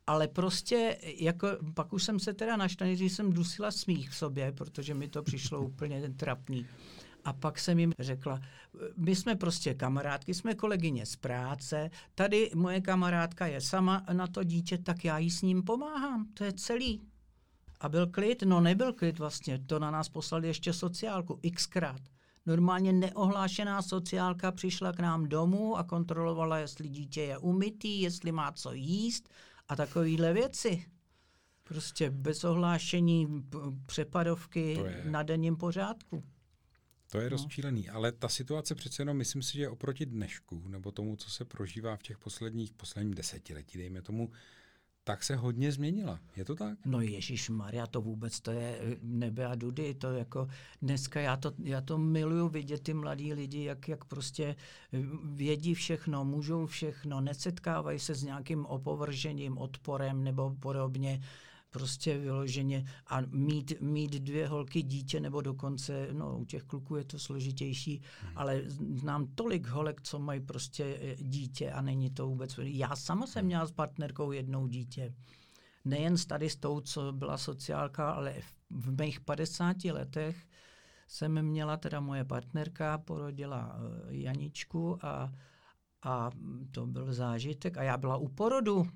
Ale 0.06 0.28
prostě, 0.28 0.99
jako, 1.02 1.49
pak 1.75 1.92
už 1.92 2.04
jsem 2.04 2.20
se 2.20 2.35
teda 2.35 2.56
naštvaný, 2.56 2.97
že 2.97 3.04
jsem 3.04 3.32
dusila 3.32 3.70
smích 3.70 4.11
v 4.11 4.16
sobě, 4.16 4.52
protože 4.52 4.94
mi 4.94 5.08
to 5.08 5.23
přišlo 5.23 5.61
úplně 5.61 6.11
trapný. 6.11 6.66
a 7.25 7.32
pak 7.32 7.58
jsem 7.58 7.78
jim 7.78 7.92
řekla, 7.99 8.40
my 8.97 9.16
jsme 9.16 9.37
prostě 9.37 9.75
kamarádky, 9.75 10.35
jsme 10.35 10.54
kolegyně 10.54 11.06
z 11.06 11.16
práce, 11.16 11.90
tady 12.14 12.50
moje 12.54 12.80
kamarádka 12.80 13.47
je 13.47 13.61
sama 13.61 14.06
na 14.12 14.26
to 14.26 14.44
dítě, 14.44 14.78
tak 14.78 15.04
já 15.04 15.18
jí 15.18 15.30
s 15.30 15.42
ním 15.42 15.62
pomáhám, 15.62 16.26
to 16.35 16.44
je 16.44 16.52
celý. 16.52 17.00
A 17.80 17.88
byl 17.88 18.06
klid? 18.06 18.42
No 18.42 18.61
nebyl 18.61 18.92
klid 18.92 19.18
vlastně, 19.18 19.58
to 19.58 19.78
na 19.78 19.90
nás 19.90 20.08
poslali 20.08 20.49
ještě 20.49 20.73
sociálku, 20.73 21.40
xkrát. 21.54 22.00
Normálně 22.49 22.93
neohlášená 22.93 23.83
sociálka 23.83 24.52
přišla 24.52 24.93
k 24.93 25.00
nám 25.00 25.28
domů 25.28 25.76
a 25.76 25.85
kontrolovala, 25.85 26.59
jestli 26.59 26.88
dítě 26.88 27.21
je 27.21 27.38
umytý, 27.38 28.00
jestli 28.00 28.33
má 28.33 28.52
co 28.52 28.73
jíst 28.73 29.28
a 29.69 29.76
takovéhle 29.76 30.33
věci. 30.33 30.85
Prostě 31.64 32.11
bez 32.11 32.45
ohlášení 32.45 33.45
přepadovky 33.87 34.78
na 35.05 35.23
denním 35.23 35.57
pořádku. 35.57 36.25
To 37.11 37.19
je 37.19 37.25
no. 37.25 37.31
rozčílený, 37.31 37.88
ale 37.88 38.12
ta 38.12 38.28
situace 38.28 38.75
přece 38.75 39.02
jenom, 39.02 39.17
myslím 39.17 39.43
si, 39.43 39.57
že 39.57 39.69
oproti 39.69 40.07
dnešku, 40.07 40.69
nebo 40.69 40.93
tomu, 40.93 41.17
co 41.17 41.31
se 41.31 41.45
prožívá 41.45 41.97
v 41.97 42.02
těch 42.02 42.19
posledních, 42.19 42.73
posledním 42.73 43.14
desetiletí, 43.14 43.78
dejme 43.78 44.02
tomu, 44.02 44.31
tak 45.08 45.24
se 45.24 45.36
hodně 45.36 45.72
změnila. 45.72 46.20
Je 46.36 46.44
to 46.44 46.54
tak? 46.54 46.78
No 46.84 47.00
Ježíš 47.00 47.48
Maria, 47.48 47.86
to 47.86 48.00
vůbec, 48.00 48.40
to 48.40 48.50
je 48.50 48.78
eh, 48.80 48.96
nebe 49.02 49.46
a 49.46 49.54
dudy, 49.54 49.94
to 49.94 50.12
jako 50.12 50.48
dneska 50.82 51.20
já 51.20 51.36
to, 51.36 51.52
já 51.58 51.80
to 51.80 51.98
miluju 51.98 52.48
vidět 52.48 52.82
ty 52.82 52.94
mladí 52.94 53.34
lidi, 53.34 53.64
jak, 53.64 53.88
jak 53.88 54.04
prostě 54.04 54.56
eh, 54.92 54.98
vědí 55.24 55.74
všechno, 55.74 56.24
můžou 56.24 56.66
všechno, 56.66 57.20
nesetkávají 57.20 57.98
se 57.98 58.14
s 58.14 58.22
nějakým 58.22 58.66
opovržením, 58.66 59.58
odporem 59.58 60.24
nebo 60.24 60.56
podobně 60.60 61.20
prostě 61.78 62.18
vyloženě 62.18 62.85
a 63.06 63.20
mít, 63.20 63.80
mít 63.80 64.12
dvě 64.12 64.49
holky 64.49 64.82
dítě 64.82 65.20
nebo 65.20 65.40
dokonce, 65.40 66.08
no 66.12 66.38
u 66.38 66.44
těch 66.44 66.62
kluků 66.62 66.97
je 66.97 67.04
to 67.04 67.18
složitější, 67.18 68.02
hmm. 68.23 68.32
ale 68.37 68.62
znám 68.94 69.26
tolik 69.35 69.66
holek, 69.66 70.02
co 70.02 70.18
mají 70.18 70.40
prostě 70.40 70.99
eh, 71.00 71.16
dítě 71.16 71.73
a 71.73 71.80
není 71.80 72.11
to 72.11 72.26
vůbec, 72.26 72.58
já 72.62 72.97
sama 72.97 73.26
jsem 73.26 73.44
měla 73.44 73.66
s 73.66 73.73
partnerkou 73.73 74.32
jednou 74.32 74.66
dítě. 74.66 75.14
Nejen 75.85 76.14
tady 76.26 76.50
s 76.50 76.56
tou, 76.56 76.80
co 76.80 77.12
byla 77.12 77.38
sociálka, 77.38 78.11
ale 78.11 78.35
v 78.70 79.00
mých 79.00 79.20
50 79.20 79.85
letech 79.85 80.37
jsem 81.08 81.42
měla, 81.42 81.76
teda 81.76 82.00
moje 82.00 82.25
partnerka 82.25 82.99
porodila 82.99 83.76
eh, 83.76 84.16
Janičku 84.16 85.06
a, 85.06 85.32
a 86.02 86.30
to 86.70 86.87
byl 86.87 87.12
zážitek 87.12 87.76
a 87.76 87.82
já 87.82 87.97
byla 87.97 88.16
u 88.16 88.28
porodu 88.28 88.87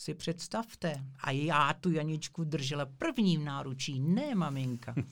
si 0.00 0.14
představte. 0.14 1.04
A 1.18 1.30
já 1.30 1.72
tu 1.72 1.90
Janičku 1.90 2.44
držela 2.44 2.86
prvním 2.86 3.44
náručí, 3.44 4.00
ne 4.00 4.34
maminka. 4.34 4.94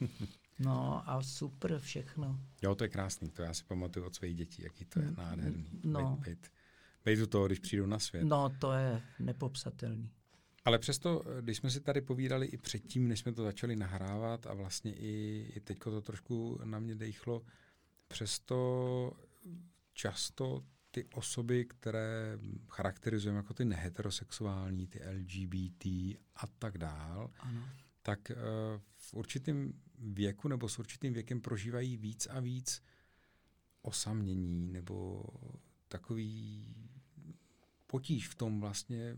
No 0.61 1.11
a 1.11 1.23
super 1.23 1.79
všechno. 1.79 2.41
Jo, 2.63 2.75
to 2.75 2.85
je 2.85 2.89
krásný, 2.89 3.31
to 3.31 3.43
já 3.43 3.55
si 3.55 3.65
pamatuju 3.65 4.07
od 4.07 4.15
svých 4.15 4.37
dětí, 4.37 4.63
jaký 4.63 4.85
to 4.85 5.01
je 5.01 5.11
nádherný. 5.11 5.81
No. 5.85 6.19
Být, 6.27 6.47
být, 7.05 7.23
u 7.23 7.27
toho, 7.27 7.47
když 7.47 7.59
přijdou 7.59 7.87
na 7.87 7.99
svět. 7.99 8.25
No, 8.25 8.51
to 8.59 8.73
je 8.73 9.03
nepopsatelný. 9.19 10.11
Ale 10.65 10.79
přesto, 10.79 11.23
když 11.41 11.57
jsme 11.57 11.71
si 11.71 11.81
tady 11.81 12.01
povídali 12.01 12.47
i 12.47 12.57
předtím, 12.57 13.09
než 13.09 13.21
jsme 13.21 13.33
to 13.33 13.43
začali 13.43 13.77
nahrávat 13.77 14.47
a 14.47 14.55
vlastně 14.55 14.95
i, 14.95 15.47
i 15.57 15.61
teďko 15.61 15.91
to 15.91 16.01
trošku 16.01 16.61
na 16.65 16.79
mě 16.79 16.95
dejchlo, 16.95 17.43
přesto 18.09 19.13
často 19.93 20.63
ty 20.99 21.05
osoby, 21.15 21.65
které 21.65 22.39
charakterizujeme 22.69 23.37
jako 23.37 23.55
ty 23.55 23.65
neheterosexuální, 23.65 24.87
ty 24.87 25.01
LGBT 25.19 25.87
a 26.37 26.47
tak 26.59 26.79
dál, 26.79 27.31
ano. 27.39 27.69
tak 28.03 28.31
uh, 28.31 28.81
v 28.97 29.15
určitém 29.15 29.73
věku 29.99 30.49
nebo 30.49 30.69
s 30.69 30.79
určitým 30.79 31.13
věkem 31.13 31.41
prožívají 31.41 31.97
víc 31.97 32.27
a 32.27 32.41
víc 32.41 32.83
osamění 33.83 34.73
nebo 34.73 35.25
takový 35.89 36.65
potíž 37.87 38.29
v 38.29 38.35
tom 38.35 38.61
vlastně, 38.61 39.17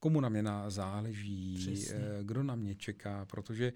komu 0.00 0.20
na 0.20 0.28
mě 0.28 0.44
záleží, 0.68 1.56
Přesně. 1.58 1.94
Eh, 1.94 2.24
kdo 2.24 2.42
na 2.42 2.54
mě 2.54 2.74
čeká, 2.74 3.24
protože 3.24 3.72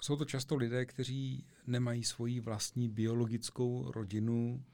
jsou 0.00 0.16
to 0.16 0.24
často 0.24 0.56
lidé, 0.56 0.86
kteří 0.86 1.46
nemají 1.66 2.04
svoji 2.04 2.40
vlastní 2.40 2.88
biologickou 2.88 3.90
rodinu, 3.92 4.64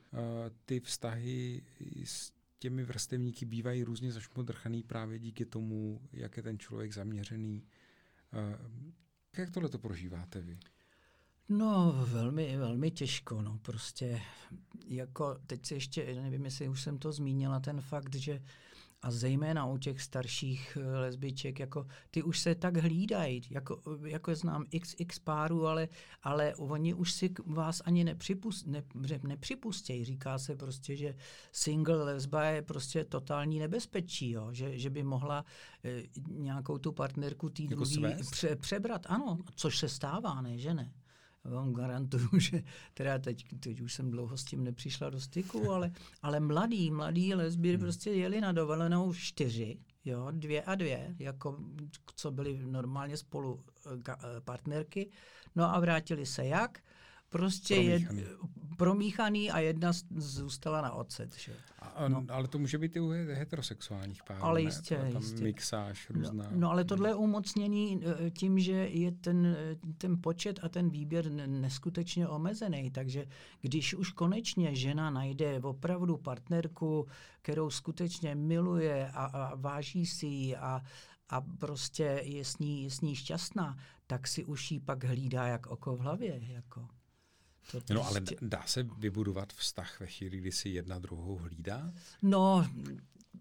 ty 0.65 0.81
vztahy 0.81 1.63
s 2.05 2.33
těmi 2.59 2.85
vrstevníky 2.85 3.45
bývají 3.45 3.85
různě 3.85 4.13
zašmodrchaný 4.13 4.83
právě 4.83 5.19
díky 5.19 5.47
tomu, 5.47 6.01
jak 6.13 6.37
je 6.37 6.43
ten 6.43 6.59
člověk 6.59 6.95
zaměřený. 6.95 7.65
Jak 9.39 9.51
tohle 9.51 9.69
to 9.69 9.79
prožíváte 9.79 10.41
vy? 10.41 10.59
No, 11.49 12.05
velmi, 12.09 12.57
velmi 12.57 12.91
těžko, 12.91 13.43
no, 13.43 13.59
prostě, 13.63 14.21
jako, 14.87 15.39
teď 15.47 15.67
se 15.67 15.75
ještě, 15.75 16.15
nevím, 16.15 16.45
jestli 16.45 16.69
už 16.69 16.83
jsem 16.83 16.99
to 16.99 17.13
zmínila, 17.13 17.61
ten 17.61 17.81
fakt, 17.81 18.15
že 18.15 18.43
a 19.03 19.11
zejména 19.11 19.67
u 19.67 19.79
těch 19.79 20.03
starších 20.03 20.79
eh, 20.81 20.99
lesbiček, 20.99 21.59
jako 21.59 21.87
ty 22.11 22.23
už 22.23 22.39
se 22.41 22.55
tak 22.55 22.77
hlídají, 22.77 23.43
jako, 23.51 23.83
jako 24.07 24.35
znám 24.35 24.65
xx 24.81 25.19
párů, 25.19 25.67
ale, 25.67 25.89
ale 26.23 26.55
oni 26.55 26.95
už 26.95 27.13
si 27.13 27.31
vás 27.47 27.83
ani 27.85 28.05
nepřipust, 28.05 28.67
ne, 28.67 28.83
nepřipustějí. 29.23 30.05
Říká 30.05 30.39
se 30.39 30.57
prostě, 30.57 30.97
že 30.97 31.15
single 31.53 32.05
lesba 32.05 32.45
je 32.45 32.63
prostě 32.63 33.05
totální 33.05 33.59
nebezpečí, 33.59 34.31
jo? 34.31 34.49
Že, 34.53 34.79
že 34.79 34.91
by 34.91 35.03
mohla 35.03 35.45
e, 35.85 36.03
nějakou 36.29 36.79
tu 36.79 36.93
partnerku 36.93 37.49
tý 37.49 37.65
jako 37.65 37.85
druhý 37.85 38.15
pře, 38.31 38.57
přebrat. 38.57 39.07
Ano, 39.07 39.39
což 39.55 39.79
se 39.79 39.89
stává, 39.89 40.41
ne, 40.41 40.59
že 40.59 40.75
ne? 40.75 40.93
Vám 41.51 41.73
garantuju, 41.73 42.29
že 42.39 42.63
teda 42.95 43.19
teď, 43.19 43.45
teď 43.61 43.81
už 43.81 43.95
jsem 43.95 44.11
dlouho 44.11 44.37
s 44.37 44.45
tím 44.45 44.65
nepřišla 44.65 45.11
do 45.11 45.21
styku, 45.21 45.71
ale, 45.73 45.93
ale 46.23 46.41
mladí, 46.41 46.91
mladí 46.91 47.35
lesby 47.35 47.71
hmm. 47.71 47.81
prostě 47.81 48.11
jeli 48.11 48.41
na 48.41 48.53
dovolenou 48.53 49.15
čtyři, 49.15 49.79
jo, 50.05 50.29
dvě 50.31 50.63
a 50.63 50.75
dvě, 50.75 51.15
jako 51.19 51.59
co 52.17 52.31
byly 52.31 52.59
normálně 52.67 53.17
spolu 53.17 53.65
eh, 53.87 53.91
eh, 54.09 54.41
partnerky, 54.41 55.11
no 55.57 55.75
a 55.75 55.81
vrátili 55.81 56.27
se 56.27 56.47
jak? 56.47 56.79
Prostě 57.29 57.75
promíchaný. 57.75 58.21
je 58.21 58.27
promíchaný 58.77 59.51
a 59.51 59.59
jedna 59.59 59.93
zůstala 60.17 60.81
na 60.81 60.93
ocet. 60.93 61.39
Že? 61.39 61.53
A, 61.79 62.09
no. 62.09 62.25
Ale 62.29 62.49
to 62.49 62.59
může 62.59 62.79
být 62.79 62.97
i 62.97 63.01
u 63.01 63.09
heterosexuálních 63.09 64.23
párů. 64.23 64.45
Ale 64.45 64.63
jistě, 64.63 64.99
ne? 64.99 65.13
tam 65.13 65.23
jistě. 65.23 65.45
mixáž 65.45 66.09
no, 66.09 66.21
různá. 66.21 66.45
No, 66.45 66.51
no 66.55 66.71
ale 66.71 66.85
tohle 66.85 67.09
je 67.09 67.15
umocněný 67.15 68.01
eh, 68.27 68.31
tím, 68.31 68.59
že 68.59 68.73
je 68.73 69.13
ten, 69.13 69.47
eh, 69.47 69.77
ten 69.99 70.23
počet 70.23 70.61
a 70.63 70.69
ten 70.69 70.91
výběr 70.91 71.31
neskutečně 71.33 72.29
omezený. 72.29 72.91
Takže 72.91 73.27
když 73.61 73.95
už 73.95 74.13
konečně 74.13 74.75
žena 74.75 75.11
najde 75.11 75.61
opravdu 75.61 76.17
partnerku, 76.17 77.07
kterou 77.43 77.71
skutečně 77.71 78.35
miluje 78.35 79.09
a, 79.09 79.25
a 79.25 79.55
váží 79.55 80.07
si 80.07 80.27
ji 80.27 80.57
a, 80.57 80.83
a 81.29 81.41
prostě 81.41 82.21
je 82.25 82.45
s, 82.45 82.59
ní, 82.59 82.85
je 82.85 82.91
s 82.91 83.01
ní 83.01 83.15
šťastná, 83.15 83.77
tak 84.07 84.29
si 84.29 84.45
už 84.45 84.71
ji 84.71 84.81
pak 84.81 85.05
hlídá 85.05 85.47
jak 85.47 85.67
oko 85.67 85.97
v 85.97 86.01
hlavě. 86.01 86.41
Jako. 86.43 86.89
To 87.71 87.79
prostě... 87.79 87.95
No 87.95 88.07
ale 88.07 88.21
prostě- 88.21 88.37
dá 88.43 88.63
se 88.67 88.83
vybudovat 88.83 89.53
vztah 89.53 90.01
ve 90.01 90.07
chvíli, 90.07 90.39
kdy 90.39 90.53
si 90.53 90.69
jedna 90.69 90.99
druhou 90.99 91.37
hlídá? 91.37 91.93
No, 92.23 92.67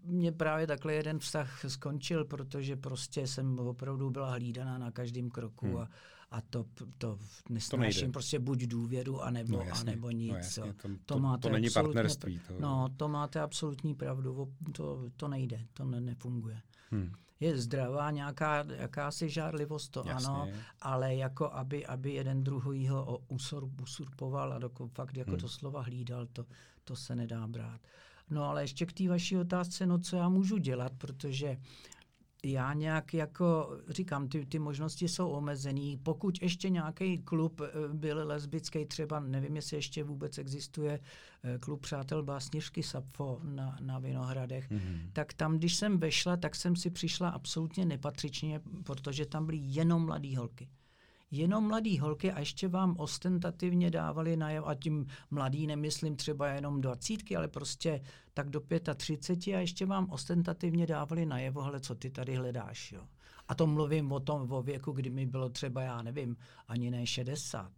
mě 0.04 0.32
právě 0.32 0.66
takhle 0.66 0.94
jeden 0.94 1.18
vztah 1.18 1.64
skončil, 1.68 2.24
protože 2.24 2.76
prostě 2.76 3.26
jsem 3.26 3.58
opravdu 3.58 4.10
byla 4.10 4.30
hlídaná 4.30 4.78
na 4.78 4.90
každém 4.90 5.30
kroku 5.30 5.66
hmm. 5.66 5.76
a, 5.76 5.88
a 6.30 6.40
to, 6.40 6.64
to 6.98 7.18
nesnáším 7.48 8.12
prostě 8.12 8.38
buď 8.38 8.62
důvěru, 8.62 9.22
anebo, 9.22 9.56
no, 9.56 9.62
jasně, 9.62 9.92
anebo 9.92 10.10
nic. 10.10 10.30
No, 10.30 10.36
jasně, 10.36 10.62
to, 10.62 10.88
to, 10.88 10.94
to, 11.06 11.18
máte 11.18 11.48
to 11.48 11.52
není 11.54 11.70
partnerství. 11.70 12.40
To... 12.48 12.54
No, 12.60 12.88
to 12.96 13.08
máte 13.08 13.40
absolutní 13.40 13.94
pravdu, 13.94 14.52
to, 14.72 15.10
to 15.16 15.28
nejde, 15.28 15.66
to 15.72 15.84
ne, 15.84 16.00
nefunguje. 16.00 16.60
Hmm 16.90 17.12
je 17.40 17.58
zdravá 17.58 18.10
nějaká 18.10 18.64
jakási 18.76 19.28
žárlivost, 19.28 19.88
to 19.92 20.02
Jasně. 20.06 20.28
ano, 20.28 20.48
ale 20.80 21.14
jako 21.14 21.52
aby, 21.52 21.86
aby 21.86 22.12
jeden 22.12 22.44
druhýho 22.44 23.20
usurpoval 23.82 24.52
a 24.52 24.58
doko, 24.58 24.88
fakt 24.88 25.16
jako 25.16 25.30
hmm. 25.30 25.40
to 25.40 25.48
slova 25.48 25.82
hlídal, 25.82 26.26
to, 26.26 26.44
to 26.84 26.96
se 26.96 27.16
nedá 27.16 27.46
brát. 27.46 27.80
No 28.30 28.44
ale 28.44 28.62
ještě 28.62 28.86
k 28.86 28.92
té 28.92 29.08
vaší 29.08 29.36
otázce, 29.36 29.86
no 29.86 29.98
co 29.98 30.16
já 30.16 30.28
můžu 30.28 30.56
dělat, 30.56 30.92
protože 30.98 31.56
já 32.52 32.72
nějak 32.72 33.14
jako 33.14 33.78
říkám, 33.88 34.28
ty, 34.28 34.46
ty 34.46 34.58
možnosti 34.58 35.08
jsou 35.08 35.28
omezený. 35.28 35.96
Pokud 36.02 36.42
ještě 36.42 36.70
nějaký 36.70 37.18
klub 37.18 37.60
eh, 37.60 37.68
byl 37.92 38.26
lesbický, 38.26 38.84
třeba 38.84 39.20
nevím, 39.20 39.56
jestli 39.56 39.76
ještě 39.76 40.04
vůbec 40.04 40.38
existuje 40.38 41.00
eh, 41.42 41.58
klub 41.58 41.80
Přátel 41.80 42.22
básněřky 42.22 42.82
Sapfo 42.82 43.40
na, 43.42 43.78
na 43.80 43.98
Vinohradech, 43.98 44.70
mm-hmm. 44.70 45.10
tak 45.12 45.32
tam, 45.32 45.58
když 45.58 45.74
jsem 45.74 45.98
vešla, 45.98 46.36
tak 46.36 46.56
jsem 46.56 46.76
si 46.76 46.90
přišla 46.90 47.28
absolutně 47.28 47.84
nepatřičně, 47.84 48.60
protože 48.84 49.26
tam 49.26 49.46
byly 49.46 49.58
jenom 49.60 50.06
mladý 50.06 50.36
holky 50.36 50.68
jenom 51.30 51.68
mladý 51.68 51.98
holky 51.98 52.32
a 52.32 52.40
ještě 52.40 52.68
vám 52.68 52.96
ostentativně 52.98 53.90
dávali 53.90 54.36
najevo, 54.36 54.68
a 54.68 54.74
tím 54.74 55.06
mladý 55.30 55.66
nemyslím 55.66 56.16
třeba 56.16 56.48
jenom 56.48 56.80
dvacítky, 56.80 57.36
ale 57.36 57.48
prostě 57.48 58.00
tak 58.34 58.50
do 58.50 58.60
35 58.94 59.56
a 59.56 59.60
ještě 59.60 59.86
vám 59.86 60.10
ostentativně 60.10 60.86
dávali 60.86 61.26
najevo, 61.26 61.62
hele, 61.62 61.80
co 61.80 61.94
ty 61.94 62.10
tady 62.10 62.34
hledáš, 62.34 62.92
jo. 62.92 63.06
A 63.48 63.54
to 63.54 63.66
mluvím 63.66 64.12
o 64.12 64.20
tom 64.20 64.52
o 64.52 64.62
věku, 64.62 64.92
kdy 64.92 65.10
mi 65.10 65.26
bylo 65.26 65.48
třeba, 65.48 65.82
já 65.82 66.02
nevím, 66.02 66.36
ani 66.68 66.90
ne 66.90 67.06
60. 67.06 67.72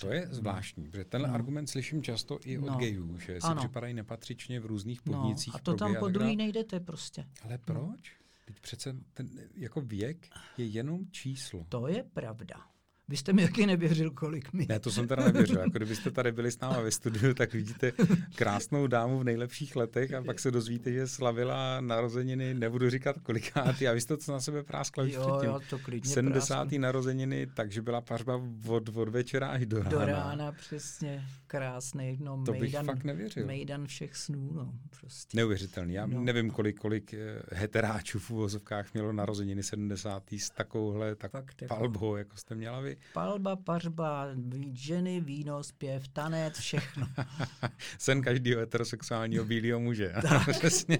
To 0.00 0.12
je 0.12 0.26
zvláštní, 0.30 0.88
protože 0.88 1.04
tenhle 1.04 1.28
no. 1.28 1.34
argument 1.34 1.66
slyším 1.66 2.02
často 2.02 2.38
i 2.44 2.58
od 2.58 2.66
no. 2.66 2.74
gejů, 2.74 3.18
že 3.18 3.40
si 3.40 3.46
ano. 3.46 3.60
připadají 3.60 3.94
nepatřičně 3.94 4.60
v 4.60 4.66
různých 4.66 5.02
podnicích. 5.02 5.52
No, 5.52 5.56
a 5.56 5.62
to 5.62 5.74
tam 5.74 5.96
po 5.98 6.08
druhý 6.08 6.36
nejdete 6.36 6.80
prostě. 6.80 7.26
Ale 7.42 7.58
proč? 7.58 8.10
No. 8.10 8.22
Teď 8.44 8.60
přece 8.60 8.96
ten 9.12 9.30
jako 9.54 9.80
věk 9.80 10.28
je 10.58 10.66
jenom 10.66 11.06
číslo. 11.10 11.66
To 11.68 11.86
je 11.86 12.02
pravda. 12.02 12.71
Vy 13.08 13.16
jste 13.16 13.32
mi 13.32 13.42
taky 13.42 13.66
nevěřil, 13.66 14.10
kolik 14.10 14.52
mi. 14.52 14.66
Ne, 14.68 14.80
to 14.80 14.90
jsem 14.90 15.08
teda 15.08 15.24
nevěřil. 15.24 15.58
Jako 15.58 15.70
kdybyste 15.70 16.10
tady 16.10 16.32
byli 16.32 16.52
s 16.52 16.60
náma 16.60 16.80
ve 16.80 16.90
studiu, 16.90 17.34
tak 17.34 17.52
vidíte 17.52 17.92
krásnou 18.34 18.86
dámu 18.86 19.18
v 19.18 19.24
nejlepších 19.24 19.76
letech 19.76 20.12
a 20.14 20.22
pak 20.22 20.40
se 20.40 20.50
dozvíte, 20.50 20.92
že 20.92 21.08
slavila 21.08 21.80
narozeniny, 21.80 22.54
nebudu 22.54 22.90
říkat 22.90 23.18
kolikátý, 23.18 23.88
a 23.88 23.92
vy 23.92 24.00
jste 24.00 24.16
to 24.16 24.32
na 24.32 24.40
sebe 24.40 24.62
práskla 24.62 25.04
už 25.04 25.12
jo, 25.12 25.20
předtím. 25.20 25.50
Jo, 25.50 25.60
to 25.70 25.78
klidně 25.78 26.10
70. 26.10 26.54
Prásknu. 26.54 26.78
narozeniny, 26.78 27.46
takže 27.54 27.82
byla 27.82 28.00
pařba 28.00 28.42
od, 28.66 28.88
od 28.88 29.08
večera 29.08 29.48
až 29.48 29.66
do 29.66 29.78
rána. 29.78 29.90
Do 29.90 30.06
rána, 30.06 30.52
přesně. 30.52 31.24
Krásný. 31.46 32.18
No, 32.20 32.42
to 32.46 32.52
mejdan, 32.52 32.86
bych 32.86 32.94
fakt 32.94 33.04
nevěřil. 33.04 33.46
Mejdan 33.46 33.86
všech 33.86 34.16
snů, 34.16 34.50
no, 34.52 34.72
prostě. 35.00 35.36
Neuvěřitelný. 35.36 35.94
Já 35.94 36.06
no. 36.06 36.20
nevím, 36.20 36.50
kolik, 36.50 36.78
kolik 36.78 37.14
eh, 37.14 37.42
heteráčů 37.52 38.18
v 38.18 38.30
uvozovkách 38.30 38.94
mělo 38.94 39.12
narozeniny 39.12 39.62
70. 39.62 40.32
s 40.32 40.50
takovouhle 40.50 41.14
tak 41.14 41.32
jako... 41.34 41.74
palbou, 41.74 42.16
jako 42.16 42.36
jste 42.36 42.54
měla 42.54 42.80
vy. 42.80 42.91
Palba, 43.12 43.56
pařba, 43.56 44.26
ženy, 44.72 45.20
víno, 45.20 45.62
zpěv, 45.62 46.08
tanec, 46.08 46.58
všechno. 46.58 47.06
Sen 47.98 48.22
každého 48.22 48.60
heterosexuálního 48.60 49.44
bílého 49.44 49.80
muže. 49.80 50.12
Přesně. 50.50 50.98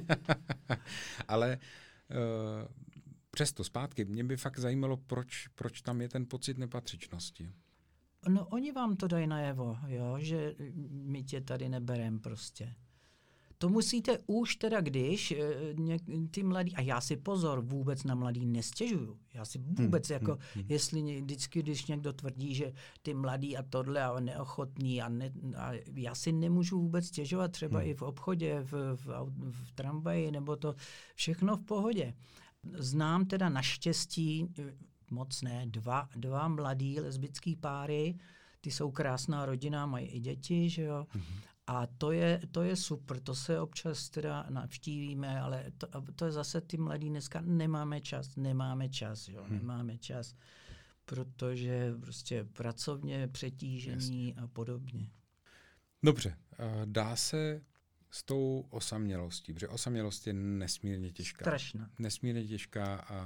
Ale 1.28 1.58
uh, 2.10 2.68
přesto 3.30 3.64
zpátky, 3.64 4.04
mě 4.04 4.24
by 4.24 4.36
fakt 4.36 4.58
zajímalo, 4.58 4.96
proč, 4.96 5.48
proč 5.48 5.82
tam 5.82 6.00
je 6.00 6.08
ten 6.08 6.26
pocit 6.26 6.58
nepatřičnosti. 6.58 7.52
No 8.28 8.46
oni 8.46 8.72
vám 8.72 8.96
to 8.96 9.08
dají 9.08 9.26
najevo, 9.26 9.78
jo, 9.86 10.18
že 10.18 10.54
my 10.90 11.24
tě 11.24 11.40
tady 11.40 11.68
neberem 11.68 12.18
prostě 12.18 12.74
to 13.62 13.68
musíte 13.68 14.18
už 14.26 14.56
teda, 14.56 14.80
když 14.80 15.32
eh, 15.32 15.98
ty 16.30 16.42
mladí, 16.42 16.74
a 16.74 16.80
já 16.80 17.00
si 17.00 17.16
pozor, 17.16 17.60
vůbec 17.60 18.04
na 18.04 18.14
mladý 18.14 18.46
nestěžuju. 18.46 19.18
Já 19.34 19.44
si 19.44 19.58
hmm, 19.58 19.74
vůbec 19.74 20.08
hmm, 20.08 20.14
jako, 20.14 20.38
hmm, 20.54 20.64
jestli 20.68 21.20
vždycky, 21.20 21.62
když 21.62 21.86
někdo 21.86 22.12
tvrdí, 22.12 22.54
že 22.54 22.72
ty 23.02 23.14
mladí 23.14 23.56
a 23.56 23.62
tohle 23.62 24.02
a 24.02 24.20
neochotní 24.20 25.02
a, 25.02 25.08
ne, 25.08 25.32
a 25.56 25.72
já 25.94 26.14
si 26.14 26.32
nemůžu 26.32 26.80
vůbec 26.80 27.06
stěžovat 27.06 27.52
třeba 27.52 27.78
hmm. 27.78 27.88
i 27.88 27.94
v 27.94 28.02
obchodě, 28.02 28.60
v, 28.62 28.72
v, 28.96 29.06
v 29.50 29.72
tramvaji, 29.72 30.30
nebo 30.30 30.56
to 30.56 30.74
všechno 31.14 31.56
v 31.56 31.62
pohodě. 31.64 32.14
Znám 32.72 33.26
teda 33.26 33.48
naštěstí, 33.48 34.48
eh, 34.58 34.74
moc 35.10 35.42
ne, 35.42 35.66
dva, 35.66 36.08
dva 36.16 36.48
mladý 36.48 37.00
lesbický 37.00 37.56
páry, 37.56 38.18
ty 38.60 38.70
jsou 38.70 38.90
krásná 38.90 39.46
rodina, 39.46 39.86
mají 39.86 40.06
i 40.06 40.20
děti, 40.20 40.70
že 40.70 40.82
jo. 40.82 41.06
Hmm 41.10 41.22
a 41.66 41.86
to 41.86 42.12
je, 42.12 42.40
to 42.50 42.62
je 42.62 42.76
super, 42.76 43.20
to 43.20 43.34
se 43.34 43.60
občas 43.60 44.10
teda 44.10 44.46
navštívíme, 44.48 45.40
ale 45.40 45.72
to, 45.78 45.86
to 46.16 46.24
je 46.24 46.32
zase 46.32 46.60
ty 46.60 46.76
mladí 46.76 47.08
dneska, 47.08 47.40
nemáme 47.40 48.00
čas, 48.00 48.36
nemáme 48.36 48.88
čas, 48.88 49.28
jo, 49.28 49.44
hmm. 49.44 49.58
nemáme 49.58 49.98
čas, 49.98 50.34
protože 51.04 51.94
prostě 52.00 52.44
pracovně 52.44 53.28
přetížení 53.28 54.28
Jasně. 54.28 54.42
a 54.42 54.48
podobně. 54.48 55.10
Dobře, 56.02 56.36
dá 56.84 57.16
se 57.16 57.60
s 58.14 58.22
tou 58.22 58.66
osamělostí, 58.70 59.52
protože 59.54 59.68
osamělost 59.68 60.26
je 60.26 60.32
nesmírně 60.32 61.10
těžká. 61.10 61.42
Strašná. 61.42 61.90
Nesmírně 61.98 62.44
těžká 62.44 62.96
a 62.96 63.24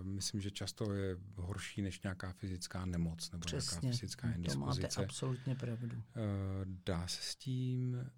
uh, 0.00 0.06
myslím, 0.06 0.40
že 0.40 0.50
často 0.50 0.92
je 0.92 1.16
horší 1.36 1.82
než 1.82 2.02
nějaká 2.02 2.32
fyzická 2.32 2.84
nemoc 2.84 3.30
nebo 3.30 3.44
Přesně. 3.44 3.78
nějaká 3.82 3.98
fyzická 3.98 4.30
indispozice. 4.30 4.80
To 4.80 4.86
máte 4.86 5.04
absolutně 5.04 5.54
pravdu. 5.54 5.96
Uh, 5.96 6.02
dá 6.86 7.08
se 7.08 7.22
s 7.22 7.36
tím 7.36 8.10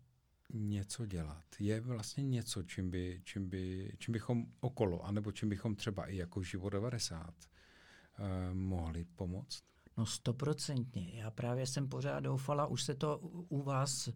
něco 0.52 1.06
dělat? 1.06 1.44
Je 1.58 1.80
vlastně 1.80 2.24
něco, 2.24 2.62
čím, 2.62 2.90
by, 2.90 3.20
čím, 3.24 3.48
by, 3.48 3.92
čím 3.98 4.12
bychom 4.12 4.46
okolo, 4.60 5.04
anebo 5.04 5.32
čím 5.32 5.48
bychom 5.48 5.76
třeba 5.76 6.06
i 6.06 6.16
jako 6.16 6.42
život 6.42 6.70
90 6.70 7.20
uh, 7.24 8.26
mohli 8.52 9.04
pomoct? 9.04 9.62
No 9.96 10.06
stoprocentně. 10.06 11.10
Já 11.14 11.30
právě 11.30 11.66
jsem 11.66 11.88
pořád 11.88 12.20
doufala, 12.20 12.66
už 12.66 12.82
se 12.82 12.94
to 12.94 13.18
u 13.48 13.62
vás 13.62 14.08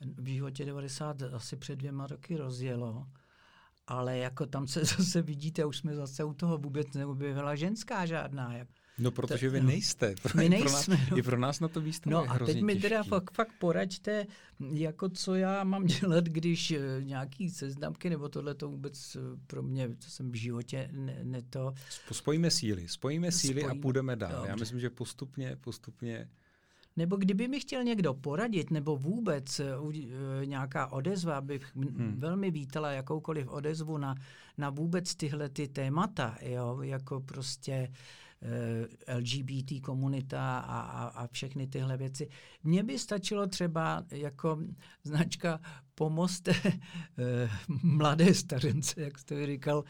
v 0.00 0.26
životě 0.26 0.64
90 0.64 1.22
asi 1.22 1.56
před 1.56 1.76
dvěma 1.76 2.06
roky 2.06 2.36
rozjelo, 2.36 3.06
ale 3.86 4.18
jako 4.18 4.46
tam 4.46 4.66
se 4.66 4.84
zase 4.84 5.22
vidíte, 5.22 5.64
už 5.64 5.76
jsme 5.76 5.94
zase 5.94 6.24
u 6.24 6.34
toho 6.34 6.58
vůbec 6.58 6.92
neobjevila 6.92 7.54
ženská 7.54 8.06
žádná. 8.06 8.56
Jak, 8.56 8.68
No, 8.98 9.10
protože 9.10 9.50
vy 9.50 9.60
nejste. 9.60 10.14
Pro, 10.22 10.32
my 10.36 10.48
nejsme. 10.48 10.96
Pro 10.96 10.96
nás, 10.96 11.10
no. 11.10 11.18
I 11.18 11.22
pro 11.22 11.38
nás 11.38 11.60
na 11.60 11.68
to 11.68 11.80
výstavu 11.80 12.12
No 12.12 12.30
a 12.30 12.38
teď 12.38 12.62
mi 12.62 12.76
teda 12.76 13.02
fakt, 13.02 13.30
fakt 13.34 13.52
poraďte, 13.58 14.26
jako 14.72 15.08
co 15.08 15.34
já 15.34 15.64
mám 15.64 15.86
dělat, 16.00 16.24
když 16.24 16.70
eh, 16.70 16.80
nějaký 17.00 17.50
seznamky, 17.50 18.10
nebo 18.10 18.28
tohle 18.28 18.54
to 18.54 18.68
vůbec 18.68 19.16
eh, 19.16 19.20
pro 19.46 19.62
mě, 19.62 19.96
co 19.98 20.10
jsem 20.10 20.32
v 20.32 20.34
životě 20.34 20.88
ne, 20.92 21.18
ne 21.22 21.42
to... 21.42 21.74
Spojíme 22.12 22.50
síly, 22.50 22.88
spojíme 22.88 23.32
síly 23.32 23.60
Spojíme, 23.60 23.78
a 23.78 23.82
půjdeme 23.82 24.16
dál. 24.16 24.32
Dobře. 24.32 24.48
Já 24.48 24.56
myslím, 24.56 24.80
že 24.80 24.90
postupně, 24.90 25.56
postupně 25.60 26.28
nebo 26.96 27.16
kdyby 27.16 27.48
mi 27.48 27.60
chtěl 27.60 27.84
někdo 27.84 28.14
poradit, 28.14 28.70
nebo 28.70 28.96
vůbec 28.96 29.60
uh, 29.60 29.94
nějaká 30.44 30.92
odezva, 30.92 31.40
bych 31.40 31.76
hmm. 31.76 32.14
velmi 32.18 32.50
vítala 32.50 32.90
jakoukoliv 32.92 33.48
odezvu 33.48 33.98
na, 33.98 34.14
na 34.58 34.70
vůbec 34.70 35.14
tyhle 35.14 35.48
ty 35.48 35.68
témata, 35.68 36.36
jo, 36.42 36.78
jako 36.82 37.20
prostě 37.20 37.88
Eh, 37.88 37.92
LGBT 39.16 39.80
komunita 39.82 40.58
a, 40.58 40.80
a, 40.80 41.06
a 41.06 41.26
všechny 41.26 41.66
tyhle 41.66 41.96
věci. 41.96 42.28
Mně 42.62 42.82
by 42.82 42.98
stačilo 42.98 43.46
třeba 43.46 44.04
jako 44.10 44.58
značka 45.02 45.60
pomozte 45.94 46.52
eh, 46.64 47.50
mladé 47.82 48.34
stařence, 48.34 49.02
jak 49.02 49.18
jste 49.18 49.46
říkal, 49.46 49.84